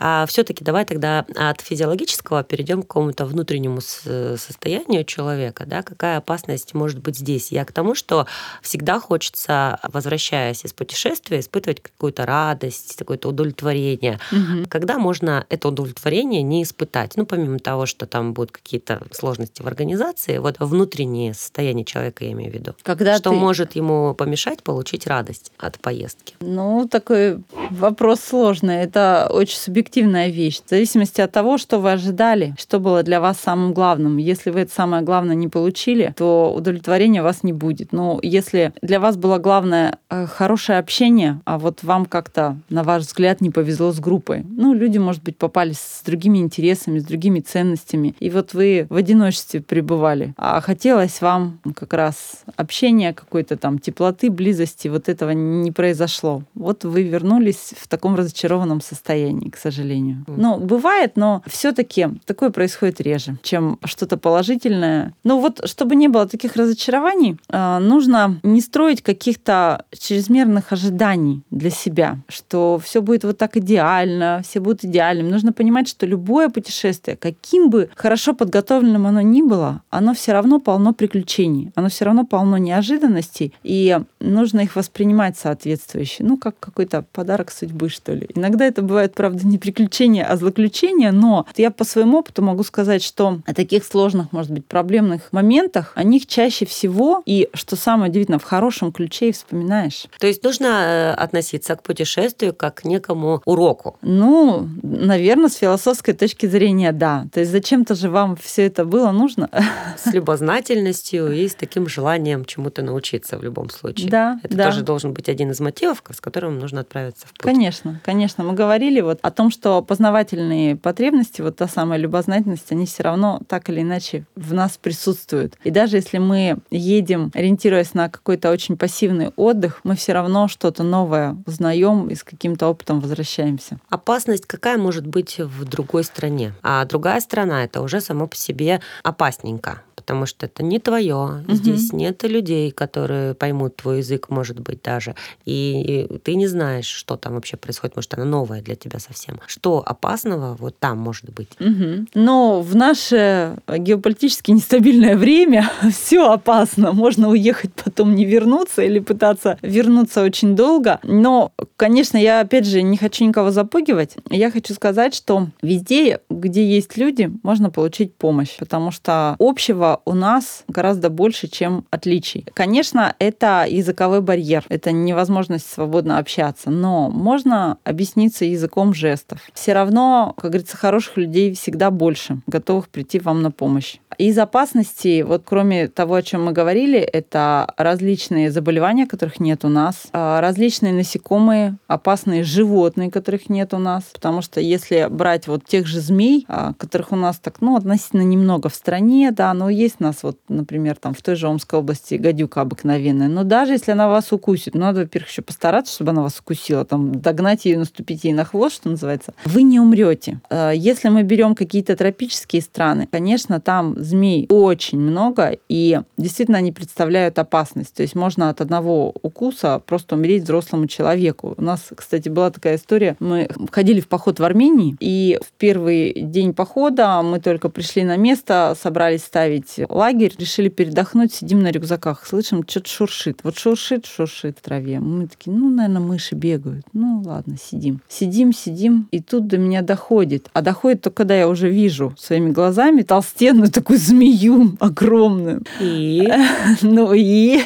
А 0.00 0.26
все-таки 0.26 0.64
давай 0.64 0.84
тогда 0.84 1.24
от 1.36 1.60
физиологического 1.60 2.42
перейдем 2.42 2.82
к 2.82 2.88
какому-то 2.88 3.26
внутреннему 3.26 3.80
состоянию 3.80 5.04
человека, 5.04 5.64
да, 5.66 5.82
какая 5.82 6.18
опасность 6.18 6.74
может 6.74 6.98
быть 6.98 7.18
здесь. 7.18 7.52
Я 7.52 7.64
к 7.64 7.72
тому, 7.72 7.94
что 7.94 8.26
всегда 8.60 8.98
хочется, 8.98 9.78
возвращаясь 9.84 10.64
из 10.64 10.72
путешествия, 10.72 11.38
испытывать 11.38 11.80
какую-то 11.80 12.26
радость, 12.26 12.96
какое-то 12.96 13.28
удовлетворение, 13.28 14.13
Угу. 14.32 14.68
Когда 14.68 14.98
можно 14.98 15.46
это 15.48 15.68
удовлетворение 15.68 16.42
не 16.42 16.62
испытать? 16.62 17.12
Ну, 17.16 17.26
помимо 17.26 17.58
того, 17.58 17.86
что 17.86 18.06
там 18.06 18.32
будут 18.32 18.52
какие-то 18.52 19.02
сложности 19.12 19.62
в 19.62 19.66
организации, 19.66 20.38
вот 20.38 20.56
внутреннее 20.58 21.34
состояние 21.34 21.84
человека, 21.84 22.24
я 22.24 22.32
имею 22.32 22.50
в 22.50 22.54
виду. 22.54 22.74
Когда 22.82 23.16
что 23.16 23.30
ты... 23.30 23.36
может 23.36 23.76
ему 23.76 24.14
помешать 24.14 24.62
получить 24.62 25.06
радость 25.06 25.52
от 25.58 25.78
поездки? 25.78 26.34
Ну, 26.40 26.88
такой 26.90 27.38
вопрос 27.70 28.20
сложный. 28.20 28.76
Это 28.76 29.28
очень 29.30 29.58
субъективная 29.58 30.28
вещь. 30.28 30.60
В 30.64 30.70
зависимости 30.70 31.20
от 31.20 31.32
того, 31.32 31.58
что 31.58 31.78
вы 31.78 31.92
ожидали, 31.92 32.54
что 32.58 32.78
было 32.78 33.02
для 33.02 33.20
вас 33.20 33.38
самым 33.38 33.72
главным. 33.72 34.16
Если 34.16 34.50
вы 34.50 34.60
это 34.60 34.72
самое 34.72 35.02
главное 35.02 35.34
не 35.34 35.48
получили, 35.48 36.14
то 36.16 36.52
удовлетворения 36.54 37.20
у 37.20 37.24
вас 37.24 37.42
не 37.42 37.52
будет. 37.52 37.92
Но 37.92 38.18
если 38.22 38.72
для 38.82 39.00
вас 39.00 39.16
было 39.16 39.38
главное 39.38 39.98
э, 40.10 40.26
хорошее 40.26 40.78
общение, 40.78 41.40
а 41.44 41.58
вот 41.58 41.82
вам 41.82 42.06
как-то, 42.06 42.56
на 42.68 42.82
ваш 42.82 43.04
взгляд, 43.04 43.40
не 43.40 43.50
повезло 43.50 43.90
с 43.94 44.00
группой. 44.00 44.44
Ну, 44.48 44.74
люди, 44.74 44.98
может 44.98 45.22
быть, 45.22 45.36
попались 45.36 45.78
с 45.78 46.02
другими 46.04 46.38
интересами, 46.38 46.98
с 46.98 47.04
другими 47.04 47.40
ценностями. 47.40 48.14
И 48.20 48.30
вот 48.30 48.54
вы 48.54 48.86
в 48.90 48.96
одиночестве 48.96 49.60
пребывали. 49.60 50.34
А 50.36 50.60
хотелось 50.60 51.20
вам 51.20 51.60
как 51.74 51.92
раз 51.92 52.44
общения, 52.56 53.12
какой-то 53.12 53.56
там 53.56 53.78
теплоты, 53.78 54.30
близости. 54.30 54.88
Вот 54.88 55.08
этого 55.08 55.30
не 55.30 55.72
произошло. 55.72 56.42
Вот 56.54 56.84
вы 56.84 57.02
вернулись 57.02 57.74
в 57.76 57.88
таком 57.88 58.14
разочарованном 58.16 58.80
состоянии, 58.80 59.48
к 59.48 59.56
сожалению. 59.56 60.24
Ну, 60.26 60.58
бывает, 60.58 61.12
но 61.16 61.42
все-таки 61.46 62.08
такое 62.24 62.50
происходит 62.50 63.00
реже, 63.00 63.38
чем 63.42 63.78
что-то 63.84 64.16
положительное. 64.16 65.14
Но 65.24 65.40
вот, 65.40 65.68
чтобы 65.68 65.96
не 65.96 66.08
было 66.08 66.26
таких 66.26 66.56
разочарований, 66.56 67.38
а, 67.48 67.78
нужно 67.78 68.40
не 68.42 68.60
строить 68.60 69.02
каких-то 69.02 69.84
чрезмерных 69.96 70.72
ожиданий 70.72 71.42
для 71.50 71.70
себя, 71.70 72.18
что 72.28 72.80
все 72.82 73.02
будет 73.02 73.24
вот 73.24 73.38
так 73.38 73.56
идеально, 73.56 73.83
идеально, 73.84 74.42
все 74.42 74.60
будут 74.60 74.84
идеальными. 74.84 75.30
Нужно 75.30 75.52
понимать, 75.52 75.88
что 75.88 76.06
любое 76.06 76.48
путешествие, 76.48 77.16
каким 77.16 77.70
бы 77.70 77.90
хорошо 77.94 78.34
подготовленным 78.34 79.06
оно 79.06 79.20
ни 79.20 79.42
было, 79.42 79.82
оно 79.90 80.14
все 80.14 80.32
равно 80.32 80.60
полно 80.60 80.92
приключений, 80.92 81.70
оно 81.74 81.88
все 81.88 82.04
равно 82.04 82.24
полно 82.24 82.56
неожиданностей, 82.56 83.52
и 83.62 83.98
нужно 84.20 84.60
их 84.60 84.76
воспринимать 84.76 85.36
соответствующе. 85.36 86.24
Ну, 86.24 86.36
как 86.36 86.58
какой-то 86.58 87.04
подарок 87.12 87.50
судьбы, 87.50 87.88
что 87.88 88.14
ли. 88.14 88.28
Иногда 88.34 88.64
это 88.64 88.82
бывает, 88.82 89.14
правда, 89.14 89.46
не 89.46 89.58
приключения, 89.58 90.24
а 90.24 90.36
злоключения, 90.36 91.12
но 91.12 91.46
я 91.56 91.70
по 91.70 91.84
своему 91.84 92.18
опыту 92.18 92.42
могу 92.42 92.62
сказать, 92.64 93.02
что 93.02 93.40
о 93.46 93.54
таких 93.54 93.84
сложных, 93.84 94.32
может 94.32 94.50
быть, 94.50 94.66
проблемных 94.66 95.32
моментах 95.32 95.92
о 95.94 96.04
них 96.04 96.26
чаще 96.26 96.64
всего, 96.66 97.22
и, 97.26 97.48
что 97.54 97.76
самое 97.76 98.10
удивительное, 98.10 98.38
в 98.38 98.44
хорошем 98.44 98.92
ключе 98.92 99.28
и 99.28 99.32
вспоминаешь. 99.32 100.06
То 100.18 100.26
есть 100.26 100.42
нужно 100.42 100.66
э, 100.66 101.10
относиться 101.12 101.76
к 101.76 101.82
путешествию 101.82 102.54
как 102.54 102.74
к 102.74 102.84
некому 102.84 103.42
уроку, 103.44 103.73
науку? 103.74 103.96
Ну, 104.02 104.68
наверное, 104.82 105.48
с 105.48 105.56
философской 105.56 106.14
точки 106.14 106.46
зрения, 106.46 106.92
да. 106.92 107.26
То 107.32 107.40
есть 107.40 107.52
зачем-то 107.52 107.94
же 107.94 108.10
вам 108.10 108.36
все 108.36 108.66
это 108.66 108.84
было 108.84 109.10
нужно? 109.10 109.48
С 109.96 110.12
любознательностью 110.12 111.32
и 111.32 111.48
с 111.48 111.54
таким 111.54 111.88
желанием 111.88 112.44
чему-то 112.44 112.82
научиться 112.82 113.38
в 113.38 113.42
любом 113.42 113.70
случае. 113.70 114.10
Да, 114.10 114.40
Это 114.42 114.56
да. 114.56 114.66
тоже 114.66 114.82
должен 114.82 115.12
быть 115.12 115.28
один 115.28 115.50
из 115.50 115.60
мотивов, 115.60 116.02
с 116.10 116.20
которым 116.20 116.58
нужно 116.58 116.80
отправиться 116.80 117.26
в 117.26 117.32
путь. 117.32 117.42
Конечно, 117.42 118.00
конечно. 118.04 118.44
Мы 118.44 118.54
говорили 118.54 119.00
вот 119.00 119.18
о 119.22 119.30
том, 119.30 119.50
что 119.50 119.82
познавательные 119.82 120.76
потребности, 120.76 121.42
вот 121.42 121.56
та 121.56 121.68
самая 121.68 121.98
любознательность, 121.98 122.70
они 122.72 122.86
все 122.86 123.02
равно 123.02 123.40
так 123.48 123.68
или 123.70 123.80
иначе 123.80 124.24
в 124.36 124.52
нас 124.52 124.76
присутствуют. 124.76 125.54
И 125.64 125.70
даже 125.70 125.96
если 125.96 126.18
мы 126.18 126.58
едем, 126.70 127.30
ориентируясь 127.34 127.94
на 127.94 128.08
какой-то 128.08 128.50
очень 128.50 128.76
пассивный 128.76 129.30
отдых, 129.36 129.80
мы 129.84 129.96
все 129.96 130.12
равно 130.12 130.48
что-то 130.48 130.82
новое 130.82 131.36
узнаем 131.46 132.08
и 132.08 132.14
с 132.14 132.24
каким-то 132.24 132.68
опытом 132.68 133.00
возвращаемся 133.00 133.63
опасности. 133.64 133.78
Опасность 133.88 134.46
какая 134.46 134.78
может 134.78 135.06
быть 135.06 135.38
в 135.38 135.64
другой 135.64 136.04
стране? 136.04 136.52
А 136.62 136.84
другая 136.84 137.20
страна 137.20 137.64
это 137.64 137.80
уже 137.80 138.00
само 138.00 138.26
по 138.26 138.36
себе 138.36 138.80
опасненько 139.02 139.82
потому 140.04 140.26
что 140.26 140.44
это 140.44 140.62
не 140.62 140.78
твое. 140.78 141.42
Угу. 141.48 141.54
Здесь 141.54 141.92
нет 141.92 142.22
людей, 142.24 142.70
которые 142.70 143.34
поймут 143.34 143.76
твой 143.76 143.98
язык, 143.98 144.28
может 144.28 144.60
быть, 144.60 144.82
даже. 144.82 145.14
И 145.46 146.06
ты 146.22 146.34
не 146.34 146.46
знаешь, 146.46 146.86
что 146.86 147.16
там 147.16 147.34
вообще 147.34 147.56
происходит. 147.56 147.96
Может, 147.96 148.14
она 148.14 148.24
новая 148.26 148.60
для 148.60 148.74
тебя 148.76 148.98
совсем. 148.98 149.40
Что 149.46 149.82
опасного 149.84 150.56
вот 150.56 150.78
там 150.78 150.98
может 150.98 151.30
быть? 151.30 151.48
Угу. 151.58 152.06
Но 152.14 152.60
в 152.60 152.76
наше 152.76 153.56
геополитически 153.66 154.50
нестабильное 154.50 155.16
время 155.16 155.70
все 155.90 156.30
опасно. 156.30 156.92
Можно 156.92 157.30
уехать, 157.30 157.72
потом 157.72 158.14
не 158.14 158.26
вернуться 158.26 158.82
или 158.82 158.98
пытаться 158.98 159.58
вернуться 159.62 160.22
очень 160.22 160.54
долго. 160.54 161.00
Но, 161.02 161.52
конечно, 161.76 162.18
я 162.18 162.40
опять 162.40 162.66
же 162.66 162.82
не 162.82 162.98
хочу 162.98 163.24
никого 163.24 163.50
запугивать. 163.50 164.16
Я 164.30 164.50
хочу 164.50 164.74
сказать, 164.74 165.14
что 165.14 165.48
везде, 165.62 166.20
где 166.28 166.68
есть 166.68 166.98
люди, 166.98 167.32
можно 167.42 167.70
получить 167.70 168.14
помощь, 168.14 168.56
потому 168.58 168.90
что 168.90 169.36
общего 169.38 169.93
у 170.04 170.14
нас 170.14 170.64
гораздо 170.68 171.10
больше, 171.10 171.48
чем 171.48 171.84
отличий. 171.90 172.46
Конечно, 172.54 173.14
это 173.18 173.66
языковой 173.68 174.20
барьер, 174.20 174.64
это 174.68 174.92
невозможность 174.92 175.70
свободно 175.70 176.18
общаться, 176.18 176.70
но 176.70 177.10
можно 177.10 177.78
объясниться 177.84 178.44
языком 178.44 178.94
жестов. 178.94 179.40
Все 179.52 179.72
равно, 179.72 180.34
как 180.36 180.50
говорится, 180.52 180.76
хороших 180.76 181.16
людей 181.16 181.54
всегда 181.54 181.90
больше, 181.90 182.40
готовых 182.46 182.88
прийти 182.88 183.18
вам 183.18 183.42
на 183.42 183.50
помощь. 183.50 183.96
Из 184.18 184.38
опасностей, 184.38 185.22
вот 185.22 185.42
кроме 185.44 185.88
того, 185.88 186.14
о 186.14 186.22
чем 186.22 186.44
мы 186.44 186.52
говорили, 186.52 186.98
это 186.98 187.72
различные 187.76 188.50
заболевания, 188.50 189.06
которых 189.06 189.40
нет 189.40 189.64
у 189.64 189.68
нас, 189.68 190.06
а, 190.12 190.40
различные 190.40 190.92
насекомые, 190.92 191.76
опасные 191.86 192.44
животные, 192.44 193.10
которых 193.10 193.48
нет 193.48 193.74
у 193.74 193.78
нас, 193.78 194.04
потому 194.12 194.42
что 194.42 194.60
если 194.60 195.08
брать 195.10 195.48
вот 195.48 195.64
тех 195.64 195.86
же 195.86 196.00
змей, 196.00 196.44
а, 196.48 196.74
которых 196.74 197.12
у 197.12 197.16
нас 197.16 197.38
так, 197.38 197.60
ну, 197.60 197.76
относительно 197.76 198.22
немного 198.22 198.68
в 198.68 198.74
стране, 198.74 199.30
да, 199.32 199.52
но 199.54 199.68
есть 199.70 199.96
у 200.00 200.04
нас 200.04 200.22
вот, 200.22 200.38
например, 200.48 200.96
там 200.96 201.14
в 201.14 201.22
той 201.22 201.36
же 201.36 201.48
Омской 201.48 201.78
области 201.78 202.14
гадюка 202.14 202.60
обыкновенная, 202.60 203.28
но 203.28 203.44
даже 203.44 203.72
если 203.72 203.92
она 203.92 204.08
вас 204.08 204.32
укусит, 204.32 204.74
ну, 204.74 204.80
надо, 204.80 205.00
во-первых, 205.00 205.30
еще 205.30 205.42
постараться, 205.42 205.94
чтобы 205.94 206.10
она 206.10 206.22
вас 206.22 206.38
укусила, 206.38 206.84
там, 206.84 207.20
догнать 207.20 207.64
ее, 207.64 207.78
наступить 207.78 208.24
ей 208.24 208.32
на 208.32 208.44
хвост, 208.44 208.76
что 208.76 208.90
называется, 208.90 209.34
вы 209.44 209.62
не 209.62 209.80
умрете. 209.80 210.40
А, 210.50 210.70
если 210.70 211.08
мы 211.08 211.22
берем 211.22 211.54
какие-то 211.54 211.96
тропические 211.96 212.62
страны, 212.62 213.08
конечно, 213.10 213.60
там 213.60 214.02
змей 214.04 214.46
очень 214.50 214.98
много, 214.98 215.56
и 215.68 216.00
действительно 216.16 216.58
они 216.58 216.72
представляют 216.72 217.38
опасность. 217.38 217.94
То 217.94 218.02
есть 218.02 218.14
можно 218.14 218.50
от 218.50 218.60
одного 218.60 219.14
укуса 219.22 219.80
просто 219.84 220.16
умереть 220.16 220.44
взрослому 220.44 220.86
человеку. 220.86 221.54
У 221.56 221.62
нас, 221.62 221.88
кстати, 221.94 222.28
была 222.28 222.50
такая 222.50 222.76
история. 222.76 223.16
Мы 223.20 223.48
ходили 223.70 224.00
в 224.00 224.08
поход 224.08 224.40
в 224.40 224.44
Армении, 224.44 224.96
и 225.00 225.38
в 225.42 225.52
первый 225.58 226.12
день 226.20 226.54
похода 226.54 227.22
мы 227.22 227.40
только 227.40 227.68
пришли 227.68 228.04
на 228.04 228.16
место, 228.16 228.76
собрались 228.80 229.24
ставить 229.24 229.80
лагерь, 229.88 230.34
решили 230.38 230.68
передохнуть, 230.68 231.32
сидим 231.32 231.62
на 231.62 231.70
рюкзаках, 231.70 232.26
слышим, 232.26 232.64
что-то 232.66 232.88
шуршит. 232.88 233.40
Вот 233.42 233.58
шуршит, 233.58 234.06
шуршит 234.06 234.58
в 234.58 234.62
траве. 234.62 235.00
Мы 235.00 235.26
такие, 235.26 235.52
ну, 235.56 235.70
наверное, 235.70 236.02
мыши 236.02 236.34
бегают. 236.34 236.86
Ну, 236.92 237.22
ладно, 237.24 237.56
сидим. 237.60 238.00
Сидим, 238.08 238.52
сидим, 238.52 239.08
и 239.10 239.20
тут 239.20 239.46
до 239.46 239.58
меня 239.58 239.82
доходит. 239.82 240.50
А 240.52 240.62
доходит 240.62 241.02
только, 241.02 241.16
когда 241.16 241.36
я 241.36 241.48
уже 241.48 241.68
вижу 241.70 242.14
своими 242.18 242.50
глазами 242.50 243.02
толстенную 243.02 243.70
такую 243.70 243.93
такую 243.94 243.98
змею 243.98 244.76
огромную. 244.80 245.62
И? 245.80 246.28
Ну 246.82 247.12
и? 247.14 247.62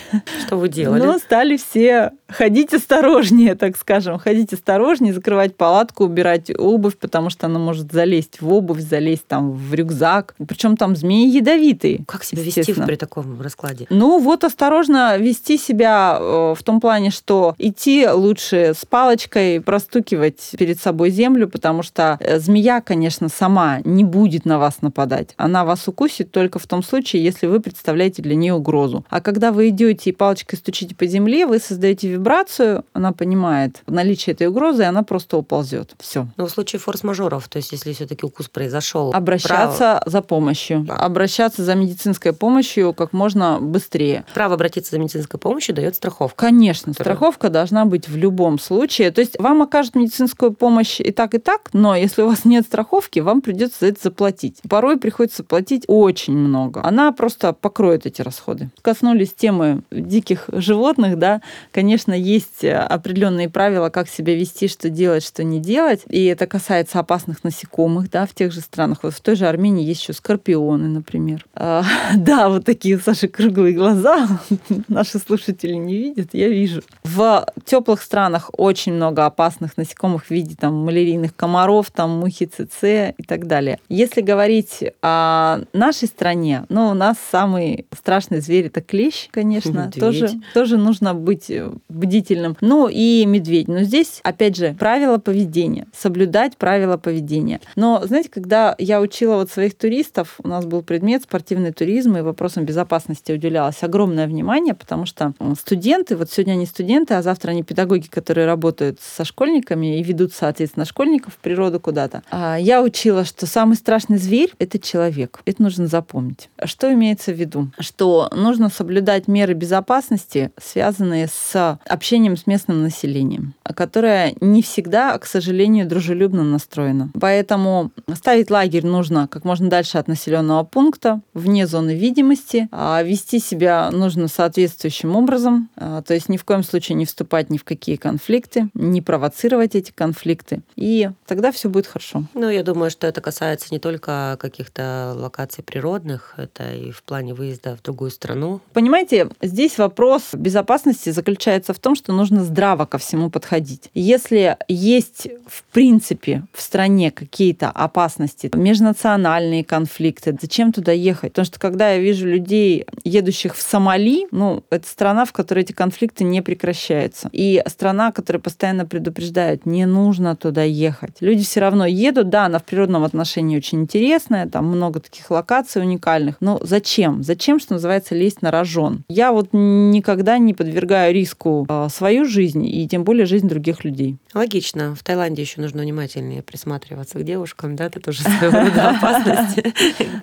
Что 0.47 0.57
вы 0.57 0.69
делали? 0.69 1.03
Ну, 1.03 1.19
стали 1.19 1.57
все 1.57 2.12
ходить 2.29 2.75
осторожнее, 2.75 3.55
так 3.55 3.77
скажем, 3.77 4.19
ходить 4.19 4.53
осторожнее, 4.53 5.12
закрывать 5.12 5.57
палатку, 5.57 6.05
убирать 6.05 6.51
обувь, 6.57 6.99
потому 6.99 7.31
что 7.31 7.47
она 7.47 7.59
может 7.59 7.93
залезть 7.93 8.41
в 8.41 8.53
обувь, 8.53 8.81
залезть 8.81 9.27
там 9.27 9.53
в 9.53 9.75
рюкзак. 9.75 10.35
Причем 10.47 10.77
там 10.77 10.95
змеи 10.95 11.29
ядовитые. 11.29 12.05
Как 12.07 12.25
себя 12.25 12.43
вести 12.43 12.73
при 12.73 12.97
таком 12.97 13.41
раскладе? 13.41 13.87
Ну 13.91 14.19
вот 14.21 14.45
осторожно 14.45 15.17
вести 15.17 15.57
себя 15.57 16.19
э, 16.21 16.55
в 16.57 16.62
том 16.62 16.81
плане, 16.81 17.11
что 17.11 17.55
идти 17.59 18.07
лучше 18.09 18.73
с 18.77 18.85
палочкой, 18.85 19.61
простукивать 19.61 20.51
перед 20.59 20.81
собой 20.81 21.11
землю, 21.11 21.49
потому 21.49 21.83
что 21.83 22.19
э, 22.21 22.38
змея, 22.38 22.81
конечно, 22.81 23.29
сама 23.29 23.81
не 23.85 24.05
будет 24.05 24.45
на 24.45 24.59
вас 24.59 24.83
нападать. 24.83 25.35
Она 25.37 25.64
вас 25.64 25.88
укусит 25.88 26.31
только 26.31 26.59
в 26.59 26.67
том 26.67 26.83
случае, 26.83 27.25
если 27.25 27.47
вы 27.47 27.61
представляете 27.61 28.23
для 28.23 28.35
нее 28.35 28.55
угрозу. 28.55 29.05
А 29.09 29.21
когда 29.21 29.53
вы 29.53 29.69
идете 29.69 30.11
и 30.11 30.12
палочкой 30.12 30.59
стучите 30.59 30.95
по 30.95 31.07
земле, 31.07 31.47
вы 31.47 31.59
создаете 31.59 32.17
вибрацию, 32.18 32.85
она 32.92 33.12
понимает 33.12 33.83
наличие 33.87 34.35
этой 34.35 34.48
угрозы, 34.48 34.83
и 34.83 34.87
она 34.87 35.02
просто 35.02 35.37
уползет. 35.37 35.94
Все. 35.98 36.26
Но 36.37 36.46
в 36.46 36.50
случае 36.50 36.81
форс-мажоров, 36.81 37.48
то 37.48 37.57
есть 37.59 37.72
если 37.72 37.92
все-таки 37.92 38.26
укус 38.26 38.48
произошел, 38.48 39.12
обращаться 39.14 39.78
право... 39.78 40.02
за 40.07 40.22
помощью, 40.22 40.81
да. 40.81 40.94
обращаться 40.94 41.64
за 41.64 41.74
медицинской 41.74 42.33
помощью 42.33 42.92
как 42.92 43.12
можно 43.12 43.59
быстрее. 43.61 44.24
Право 44.35 44.54
обратиться 44.54 44.92
за 44.92 44.98
медицинской 44.98 45.38
помощью 45.38 45.74
дает 45.74 45.94
страховка. 45.94 46.46
Конечно, 46.46 46.92
которая... 46.92 47.14
страховка 47.16 47.48
должна 47.50 47.85
быть 47.85 48.09
в 48.09 48.16
любом 48.16 48.59
случае. 48.59 49.11
То 49.11 49.20
есть 49.20 49.38
вам 49.38 49.62
окажут 49.62 49.94
медицинскую 49.94 50.52
помощь 50.52 51.00
и 51.00 51.12
так, 51.12 51.35
и 51.35 51.38
так, 51.38 51.70
но 51.72 51.96
если 51.96 52.22
у 52.22 52.28
вас 52.28 52.44
нет 52.44 52.64
страховки, 52.64 53.20
вам 53.20 53.40
придется 53.40 53.78
за 53.81 53.87
это 53.87 54.00
заплатить. 54.02 54.61
Порой 54.68 54.98
приходится 54.98 55.44
платить 55.44 55.85
очень 55.87 56.37
много. 56.37 56.81
Она 56.85 57.12
просто 57.12 57.52
покроет 57.52 58.07
эти 58.07 58.22
расходы. 58.22 58.70
Коснулись 58.83 59.33
темы 59.33 59.83
диких 59.90 60.48
животных, 60.52 61.18
да, 61.18 61.40
конечно, 61.72 62.08
конечно, 62.09 62.12
есть 62.14 62.64
э, 62.64 62.75
определенные 62.75 63.49
правила, 63.49 63.90
как 63.90 64.09
себя 64.09 64.35
вести, 64.35 64.68
что 64.68 64.88
делать, 64.88 65.25
что 65.25 65.44
не 65.44 65.61
делать. 65.61 66.03
И 66.09 66.25
это 66.25 66.47
касается 66.47 66.99
опасных 66.99 67.44
насекомых, 67.44 68.11
да, 68.11 68.27
в 68.27 68.35
тех 68.35 68.53
же 68.53 68.61
странах. 68.61 69.01
Вот 69.03 69.14
в 69.14 69.21
той 69.21 69.37
же 69.37 69.47
Армении 69.47 69.85
есть 69.85 70.03
еще 70.03 70.12
скорпионы, 70.12 70.88
например. 70.88 71.44
А, 71.55 71.85
да, 72.16 72.49
вот 72.49 72.64
такие, 72.64 72.99
Саши, 72.99 73.29
круглые 73.29 73.75
глаза. 73.75 74.40
Наши 74.88 75.18
слушатели 75.18 75.75
не 75.75 75.97
видят, 75.97 76.31
я 76.33 76.49
вижу. 76.49 76.83
В 77.05 77.47
теплых 77.64 78.03
странах 78.03 78.51
очень 78.57 78.94
много 78.94 79.27
опасных 79.27 79.77
насекомых 79.77 80.27
в 80.27 80.31
виде 80.31 80.57
там 80.59 80.75
малярийных 80.85 81.35
комаров, 81.37 81.90
там 81.90 82.11
мухи 82.21 82.47
ЦЦ 82.47 83.14
и 83.18 83.23
так 83.27 83.47
далее. 83.47 83.79
Если 83.88 84.23
говорить 84.23 84.85
о 85.03 85.61
нашей 85.73 86.09
стране, 86.09 86.64
ну, 86.68 86.88
у 86.88 86.94
нас 86.94 87.16
самый 87.31 87.87
страшный 87.97 88.40
зверь 88.40 88.66
это 88.66 88.81
клещ, 88.81 89.29
конечно. 89.31 89.90
Тоже, 89.94 90.31
тоже 90.55 90.77
нужно 90.77 91.14
быть 91.14 91.51
бдительным. 91.99 92.57
Ну 92.61 92.89
и 92.89 93.25
медведь. 93.27 93.69
Но 93.69 93.83
здесь, 93.83 94.21
опять 94.23 94.57
же, 94.57 94.75
правила 94.79 95.19
поведения. 95.19 95.87
Соблюдать 95.97 96.57
правила 96.57 96.97
поведения. 96.97 97.61
Но, 97.77 98.03
знаете, 98.05 98.29
когда 98.31 98.75
я 98.79 99.01
учила 99.01 99.37
вот 99.37 99.51
своих 99.51 99.77
туристов, 99.77 100.39
у 100.43 100.49
нас 100.49 100.65
был 100.65 100.83
предмет 100.83 101.23
спортивный 101.23 101.73
туризм, 101.73 102.17
и 102.17 102.23
вопросам 102.23 102.65
безопасности 102.65 103.33
уделялось 103.33 103.83
огромное 103.83 104.27
внимание, 104.27 104.75
потому 104.75 105.07
что 105.07 105.33
студенты, 105.59 106.17
вот 106.17 106.31
сегодня 106.31 106.53
они 106.53 106.67
студенты, 106.67 107.15
а 107.15 107.23
завтра 107.23 107.51
они 107.51 107.63
педагоги, 107.63 108.07
которые 108.07 108.47
работают 108.47 109.01
со 109.01 109.25
школьниками 109.25 109.99
и 109.99 110.03
ведут, 110.03 110.33
соответственно, 110.33 110.85
школьников 110.85 111.35
в 111.35 111.39
природу 111.39 111.81
куда-то. 111.81 112.23
А 112.31 112.57
я 112.57 112.83
учила, 112.83 113.25
что 113.25 113.47
самый 113.47 113.77
страшный 113.77 114.19
зверь— 114.19 114.53
это 114.59 114.79
человек. 114.79 115.41
Это 115.45 115.63
нужно 115.63 115.87
запомнить. 115.87 116.51
Что 116.65 116.93
имеется 116.93 117.33
в 117.33 117.37
виду? 117.37 117.71
Что 117.79 118.31
нужно 118.35 118.69
соблюдать 118.71 119.29
меры 119.29 119.55
безопасности, 119.55 120.53
связанные 120.61 121.29
с 121.29 121.79
общением 121.88 122.37
с 122.37 122.46
местным 122.46 122.83
населением, 122.83 123.55
которое 123.62 124.35
не 124.40 124.62
всегда, 124.62 125.16
к 125.18 125.27
сожалению, 125.27 125.87
дружелюбно 125.87 126.44
настроено. 126.44 127.11
Поэтому 127.18 127.90
ставить 128.14 128.51
лагерь 128.51 128.87
нужно 128.87 129.29
как 129.29 129.44
можно 129.44 129.68
дальше 129.68 129.98
от 129.98 130.09
населенного 130.09 130.64
пункта, 130.64 131.20
вне 131.35 131.66
зоны 131.66 131.94
видимости, 131.94 132.68
а 132.72 133.03
вести 133.03 133.38
себя 133.38 133.90
нужно 133.90 134.29
соответствующим 134.29 135.16
образом, 135.16 135.68
а, 135.77 136.03
то 136.03 136.14
есть 136.14 136.29
ни 136.29 136.37
в 136.37 136.44
коем 136.44 136.62
случае 136.62 136.96
не 136.96 137.07
вступать 137.07 137.51
ни 137.51 137.59
в 137.59 137.64
какие 137.64 137.96
конфликты, 137.96 138.68
не 138.74 139.03
провоцировать 139.03 139.74
эти 139.74 139.90
конфликты, 139.90 140.62
и 140.77 141.11
тогда 141.27 141.53
все 141.53 141.68
будет 141.68 141.87
хорошо. 141.87 142.24
Ну, 142.35 142.51
я 142.51 142.62
думаю, 142.62 142.90
что 142.90 143.07
это 143.07 143.20
касается 143.20 143.68
не 143.70 143.79
только 143.79 144.37
каких-то 144.40 145.14
локаций 145.16 145.64
природных, 145.64 146.35
это 146.37 146.72
и 146.72 146.90
в 146.90 147.03
плане 147.03 147.35
выезда 147.35 147.77
в 147.77 147.83
другую 147.83 148.11
страну. 148.11 148.61
Понимаете, 148.72 149.31
здесь 149.42 149.79
вопрос 149.79 150.35
безопасности 150.35 151.11
заключается 151.11 151.72
в 151.72 151.78
том, 151.79 151.95
что 151.95 152.12
нужно 152.12 152.45
здраво 152.45 152.85
ко 152.87 152.99
всему 152.99 153.31
подходить. 153.31 153.91
Если 153.95 154.57
есть, 154.69 155.29
в 155.47 155.62
принципе, 155.73 156.45
в 156.53 156.61
стране 156.61 157.11
какие-то 157.11 157.71
опасности, 157.71 158.51
межнациональные 158.55 159.64
конфликты, 159.64 160.37
зачем 160.41 160.73
туда 160.73 160.93
ехать? 160.93 161.33
Потому 161.33 161.47
что 161.47 161.59
когда 161.59 161.91
я 161.91 161.99
вижу 161.99 162.27
людей, 162.27 162.87
едущих 163.05 163.57
в 163.57 163.62
Сомали, 163.62 164.27
ну, 164.31 164.62
это 164.71 164.87
страна, 164.88 165.25
в 165.25 165.33
которой 165.33 165.61
эти 165.61 165.73
конфликты 165.73 166.25
не 166.25 166.43
прекращаются. 166.43 167.29
И 167.33 167.62
страна, 167.67 168.12
которая 168.12 168.41
постоянно 168.41 168.87
предупреждает, 168.87 169.67
не 169.67 169.87
нужно 169.87 170.37
туда 170.37 170.62
ехать. 170.62 171.17
Люди 171.21 171.45
все 171.45 171.61
равно 171.61 171.87
едут, 171.87 172.29
да, 172.29 172.47
она 172.47 172.59
в 172.59 172.64
природном 172.64 173.05
отношении 173.05 173.57
очень 173.57 173.83
интересная, 173.83 174.49
там 174.49 174.67
много 174.67 175.01
таких 175.01 175.31
локаций 175.31 175.83
уникальных, 175.83 176.37
но 176.41 176.59
зачем? 176.62 177.23
Зачем, 177.23 177.61
что 177.61 177.75
называется, 177.75 178.14
лезть 178.14 178.43
на 178.43 178.51
рожон? 178.51 179.05
Я 179.09 179.33
вот 179.33 179.49
никогда 179.53 180.38
не 180.38 180.55
подвергаю 180.55 181.14
риску 181.14 181.67
свою 181.90 182.24
жизнь 182.24 182.64
и 182.66 182.88
тем 182.88 183.04
более 183.04 183.26
жизнь 183.26 183.48
других 183.48 183.85
людей. 183.85 184.16
Логично. 184.35 184.94
В 184.94 185.02
Таиланде 185.02 185.42
еще 185.42 185.61
нужно 185.61 185.83
внимательнее 185.83 186.42
присматриваться 186.42 187.18
к 187.18 187.22
девушкам, 187.24 187.76
да, 187.76 187.87
это 187.87 188.00
тоже 188.00 188.22
своего 188.38 188.61
рода 188.61 188.90
опасность. 188.90 189.59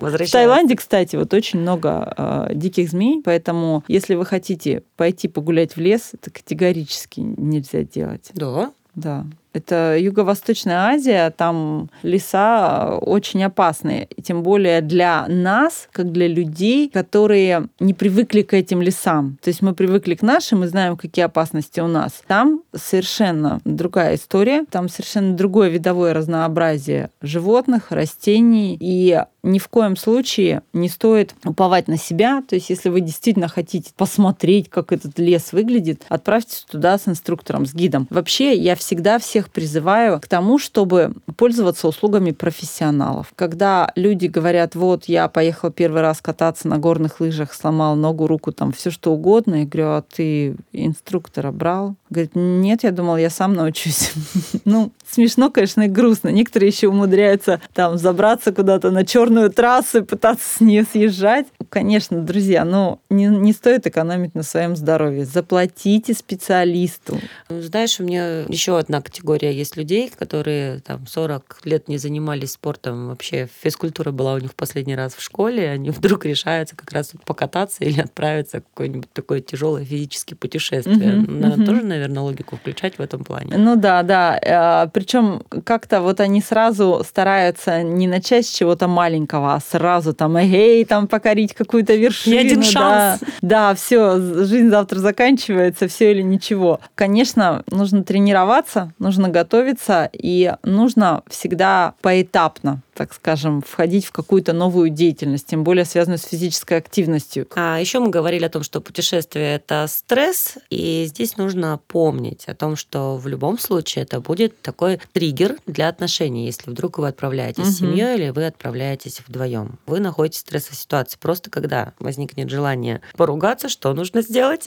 В 0.00 0.30
Таиланде, 0.30 0.76
кстати, 0.76 1.16
вот 1.16 1.32
очень 1.34 1.60
много 1.60 2.14
э, 2.16 2.54
диких 2.54 2.90
змей, 2.90 3.22
поэтому 3.24 3.84
если 3.88 4.14
вы 4.14 4.24
хотите 4.24 4.82
пойти 4.96 5.28
погулять 5.28 5.76
в 5.76 5.80
лес, 5.80 6.10
это 6.12 6.30
категорически 6.30 7.20
нельзя 7.20 7.82
делать. 7.82 8.30
Да? 8.34 8.72
Да. 8.94 9.26
Это 9.56 9.96
Юго-Восточная 9.98 10.88
Азия, 10.88 11.30
там 11.30 11.88
леса 12.02 12.98
очень 13.00 13.42
опасные. 13.42 14.06
И 14.14 14.20
тем 14.20 14.42
более 14.42 14.82
для 14.82 15.26
нас, 15.28 15.88
как 15.92 16.12
для 16.12 16.28
людей, 16.28 16.90
которые 16.90 17.68
не 17.80 17.94
привыкли 17.94 18.42
к 18.42 18.52
этим 18.52 18.82
лесам. 18.82 19.38
То 19.42 19.48
есть 19.48 19.62
мы 19.62 19.74
привыкли 19.74 20.14
к 20.14 20.20
нашим, 20.20 20.60
мы 20.60 20.68
знаем, 20.68 20.98
какие 20.98 21.24
опасности 21.24 21.80
у 21.80 21.86
нас. 21.86 22.22
Там 22.26 22.62
совершенно 22.74 23.60
другая 23.64 24.16
история, 24.16 24.66
там 24.70 24.90
совершенно 24.90 25.34
другое 25.34 25.70
видовое 25.70 26.12
разнообразие 26.12 27.08
животных, 27.22 27.90
растений. 27.90 28.76
И 28.78 29.18
ни 29.42 29.58
в 29.58 29.68
коем 29.68 29.96
случае 29.96 30.62
не 30.72 30.88
стоит 30.88 31.34
уповать 31.44 31.88
на 31.88 31.96
себя. 31.96 32.42
То 32.46 32.56
есть 32.56 32.68
если 32.68 32.90
вы 32.90 33.00
действительно 33.00 33.48
хотите 33.48 33.92
посмотреть, 33.96 34.68
как 34.68 34.92
этот 34.92 35.18
лес 35.18 35.52
выглядит, 35.52 36.02
отправьтесь 36.08 36.66
туда 36.68 36.98
с 36.98 37.08
инструктором, 37.08 37.64
с 37.64 37.72
гидом. 37.72 38.06
Вообще 38.10 38.54
я 38.54 38.74
всегда 38.76 39.18
всех 39.18 39.45
всех 39.46 39.50
призываю 39.50 40.20
к 40.20 40.26
тому, 40.28 40.58
чтобы 40.58 41.12
пользоваться 41.36 41.88
услугами 41.88 42.32
профессионалов. 42.32 43.32
Когда 43.36 43.90
люди 43.96 44.26
говорят, 44.26 44.74
вот 44.74 45.04
я 45.06 45.28
поехал 45.28 45.70
первый 45.70 46.02
раз 46.02 46.20
кататься 46.20 46.68
на 46.68 46.78
горных 46.78 47.20
лыжах, 47.20 47.54
сломал 47.54 47.96
ногу, 47.96 48.26
руку, 48.26 48.52
там 48.52 48.72
все 48.72 48.90
что 48.90 49.12
угодно, 49.12 49.56
я 49.56 49.66
говорю, 49.66 49.88
а 49.88 50.02
ты 50.02 50.56
инструктора 50.72 51.52
брал? 51.52 51.94
Говорит, 52.10 52.32
нет, 52.34 52.84
я 52.84 52.92
думал, 52.92 53.16
я 53.16 53.30
сам 53.30 53.54
научусь. 53.54 54.12
ну, 54.64 54.92
смешно, 55.08 55.50
конечно, 55.50 55.82
и 55.82 55.88
грустно. 55.88 56.28
Некоторые 56.28 56.68
еще 56.68 56.88
умудряются 56.88 57.60
там 57.74 57.98
забраться 57.98 58.52
куда-то 58.52 58.90
на 58.90 59.04
черную 59.04 59.50
трассу 59.50 59.98
и 59.98 60.02
пытаться 60.02 60.56
с 60.56 60.60
нее 60.60 60.84
съезжать. 60.84 61.46
Конечно, 61.68 62.20
друзья, 62.22 62.64
но 62.64 63.00
не, 63.10 63.26
не 63.26 63.52
стоит 63.52 63.86
экономить 63.86 64.34
на 64.34 64.42
своем 64.42 64.76
здоровье. 64.76 65.24
Заплатите 65.24 66.14
специалисту. 66.14 67.18
Знаешь, 67.48 68.00
у 68.00 68.04
меня 68.04 68.40
еще 68.42 68.78
одна 68.78 69.00
категория 69.00 69.52
есть 69.52 69.76
людей, 69.76 70.10
которые 70.16 70.80
там 70.80 71.06
40 71.06 71.60
лет 71.64 71.88
не 71.88 71.98
занимались 71.98 72.52
спортом. 72.52 73.08
Вообще 73.08 73.48
физкультура 73.62 74.10
была 74.12 74.34
у 74.34 74.38
них 74.38 74.52
в 74.52 74.54
последний 74.54 74.96
раз 74.96 75.14
в 75.14 75.22
школе, 75.22 75.70
они 75.70 75.90
вдруг 75.96 76.24
решаются 76.24 76.76
как 76.76 76.92
раз 76.92 77.12
покататься 77.24 77.84
или 77.84 78.00
отправиться 78.00 78.60
в 78.60 78.64
какое-нибудь 78.64 79.12
такое 79.12 79.40
тяжелое 79.40 79.84
физическое 79.84 80.36
путешествие. 80.36 80.96
Uh-huh, 80.96 81.30
Надо 81.30 81.62
uh-huh. 81.62 81.66
тоже, 81.66 81.82
наверное, 81.82 82.22
логику 82.22 82.56
включать 82.56 82.98
в 82.98 83.00
этом 83.00 83.24
плане. 83.24 83.56
Ну 83.56 83.76
да, 83.76 84.02
да. 84.02 84.38
Э, 84.42 84.88
Причем 84.92 85.42
как-то 85.64 86.00
вот 86.00 86.20
они 86.20 86.40
сразу 86.40 87.02
стараются 87.06 87.82
не 87.82 88.06
начать 88.06 88.46
с 88.46 88.50
чего-то 88.50 88.88
маленького, 88.88 89.54
а 89.54 89.60
сразу 89.60 90.12
там, 90.12 90.36
эй, 90.36 90.84
там 90.84 91.08
покорить 91.08 91.54
какую-то 91.56 91.94
вершину. 91.94 92.36
И 92.36 92.38
один 92.38 92.62
шанс. 92.62 93.20
Да, 93.20 93.70
да 93.70 93.74
все, 93.74 94.18
жизнь 94.18 94.70
завтра 94.70 94.98
заканчивается, 94.98 95.88
все 95.88 96.12
или 96.12 96.22
ничего. 96.22 96.80
Конечно, 96.94 97.64
нужно 97.70 98.04
тренироваться, 98.04 98.92
нужно 98.98 99.28
готовиться, 99.28 100.10
и 100.12 100.54
нужно 100.62 101.22
всегда 101.28 101.94
поэтапно 102.02 102.82
так 102.96 103.12
скажем, 103.12 103.62
входить 103.62 104.06
в 104.06 104.12
какую-то 104.12 104.52
новую 104.52 104.88
деятельность, 104.88 105.46
тем 105.46 105.64
более 105.64 105.84
связанную 105.84 106.18
с 106.18 106.24
физической 106.24 106.78
активностью. 106.78 107.46
А 107.54 107.78
еще 107.78 108.00
мы 108.00 108.08
говорили 108.08 108.44
о 108.44 108.48
том, 108.48 108.62
что 108.62 108.80
путешествие– 108.80 109.54
это 109.56 109.86
стресс, 109.88 110.54
и 110.70 111.04
здесь 111.06 111.36
нужно 111.36 111.78
помнить 111.88 112.44
о 112.46 112.54
том, 112.54 112.76
что 112.76 113.16
в 113.16 113.28
любом 113.28 113.58
случае 113.58 114.04
это 114.04 114.20
будет 114.20 114.60
такой 114.62 114.98
триггер 115.12 115.56
для 115.66 115.88
отношений, 115.88 116.46
если 116.46 116.70
вдруг 116.70 116.98
вы 116.98 117.08
отправляетесь 117.08 117.64
угу. 117.64 117.70
с 117.72 117.78
семьей 117.78 118.16
или 118.16 118.30
вы 118.30 118.46
отправляетесь 118.46 119.20
вдвоем. 119.26 119.78
Вы 119.86 120.00
находитесь 120.00 120.38
в 120.38 120.40
стрессовой 120.42 120.76
ситуации. 120.76 121.18
Просто 121.20 121.50
когда 121.50 121.92
возникнет 121.98 122.48
желание 122.48 123.02
поругаться, 123.16 123.68
что 123.68 123.92
нужно 123.92 124.22
сделать? 124.22 124.66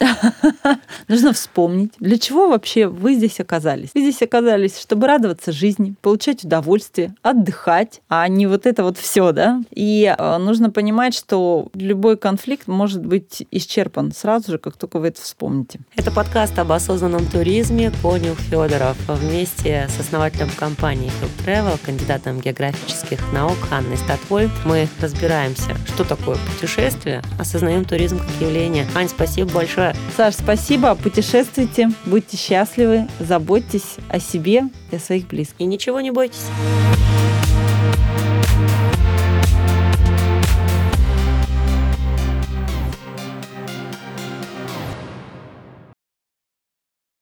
Нужно 1.08 1.34
вспомнить, 1.34 1.94
для 2.00 2.18
чего 2.18 2.50
вообще 2.50 2.88
вы 2.88 3.16
здесь 3.16 3.40
оказались. 3.40 3.90
Вы 3.94 4.02
здесь 4.02 4.22
оказались, 4.22 4.78
чтобы 4.80 5.08
радоваться 5.08 5.52
жизни, 5.52 5.96
получать 6.02 6.44
удовольствие, 6.44 7.16
отдыхать, 7.22 8.02
а 8.08 8.19
не 8.28 8.48
вот 8.48 8.66
это 8.66 8.84
вот 8.84 8.98
все, 8.98 9.32
да. 9.32 9.62
И 9.74 10.14
э, 10.18 10.38
нужно 10.38 10.70
понимать, 10.70 11.14
что 11.14 11.68
любой 11.74 12.18
конфликт 12.18 12.68
может 12.68 13.06
быть 13.06 13.46
исчерпан 13.52 14.12
сразу 14.12 14.54
же, 14.54 14.58
как 14.58 14.78
только 14.78 15.00
вы 15.00 15.10
это 15.10 15.22
вспомните. 15.22 15.80
Это 15.96 16.12
подкаст 16.12 16.58
об 16.60 16.72
осознанном 16.72 17.26
туризме 17.26 17.92
Конюх 18.02 18.40
Федоров 18.40 18.98
вместе 19.08 19.88
с 19.96 20.00
основателем 20.00 20.50
компании 20.58 21.12
Field 21.22 21.46
Travel, 21.46 21.80
кандидатом 21.86 22.40
географических 22.40 23.20
наук 23.34 23.58
Анной 23.72 23.98
Статвой. 23.98 24.50
Мы 24.66 24.88
разбираемся, 25.02 25.76
что 25.88 26.04
такое 26.04 26.38
путешествие, 26.54 27.22
осознаем 27.40 27.86
туризм 27.86 28.20
как 28.20 28.30
явление. 28.42 28.88
Ань, 28.96 29.10
спасибо 29.10 29.52
большое. 29.52 29.96
Саш, 30.16 30.36
спасибо. 30.36 30.96
Путешествуйте, 30.96 31.92
будьте 32.06 32.38
счастливы, 32.38 33.08
заботьтесь 33.20 33.98
о 34.10 34.20
себе 34.20 34.64
и 34.92 34.96
о 34.96 35.00
своих 35.00 35.28
близких. 35.28 35.60
И 35.60 35.66
ничего 35.66 36.02
не 36.02 36.12
бойтесь. 36.12 36.48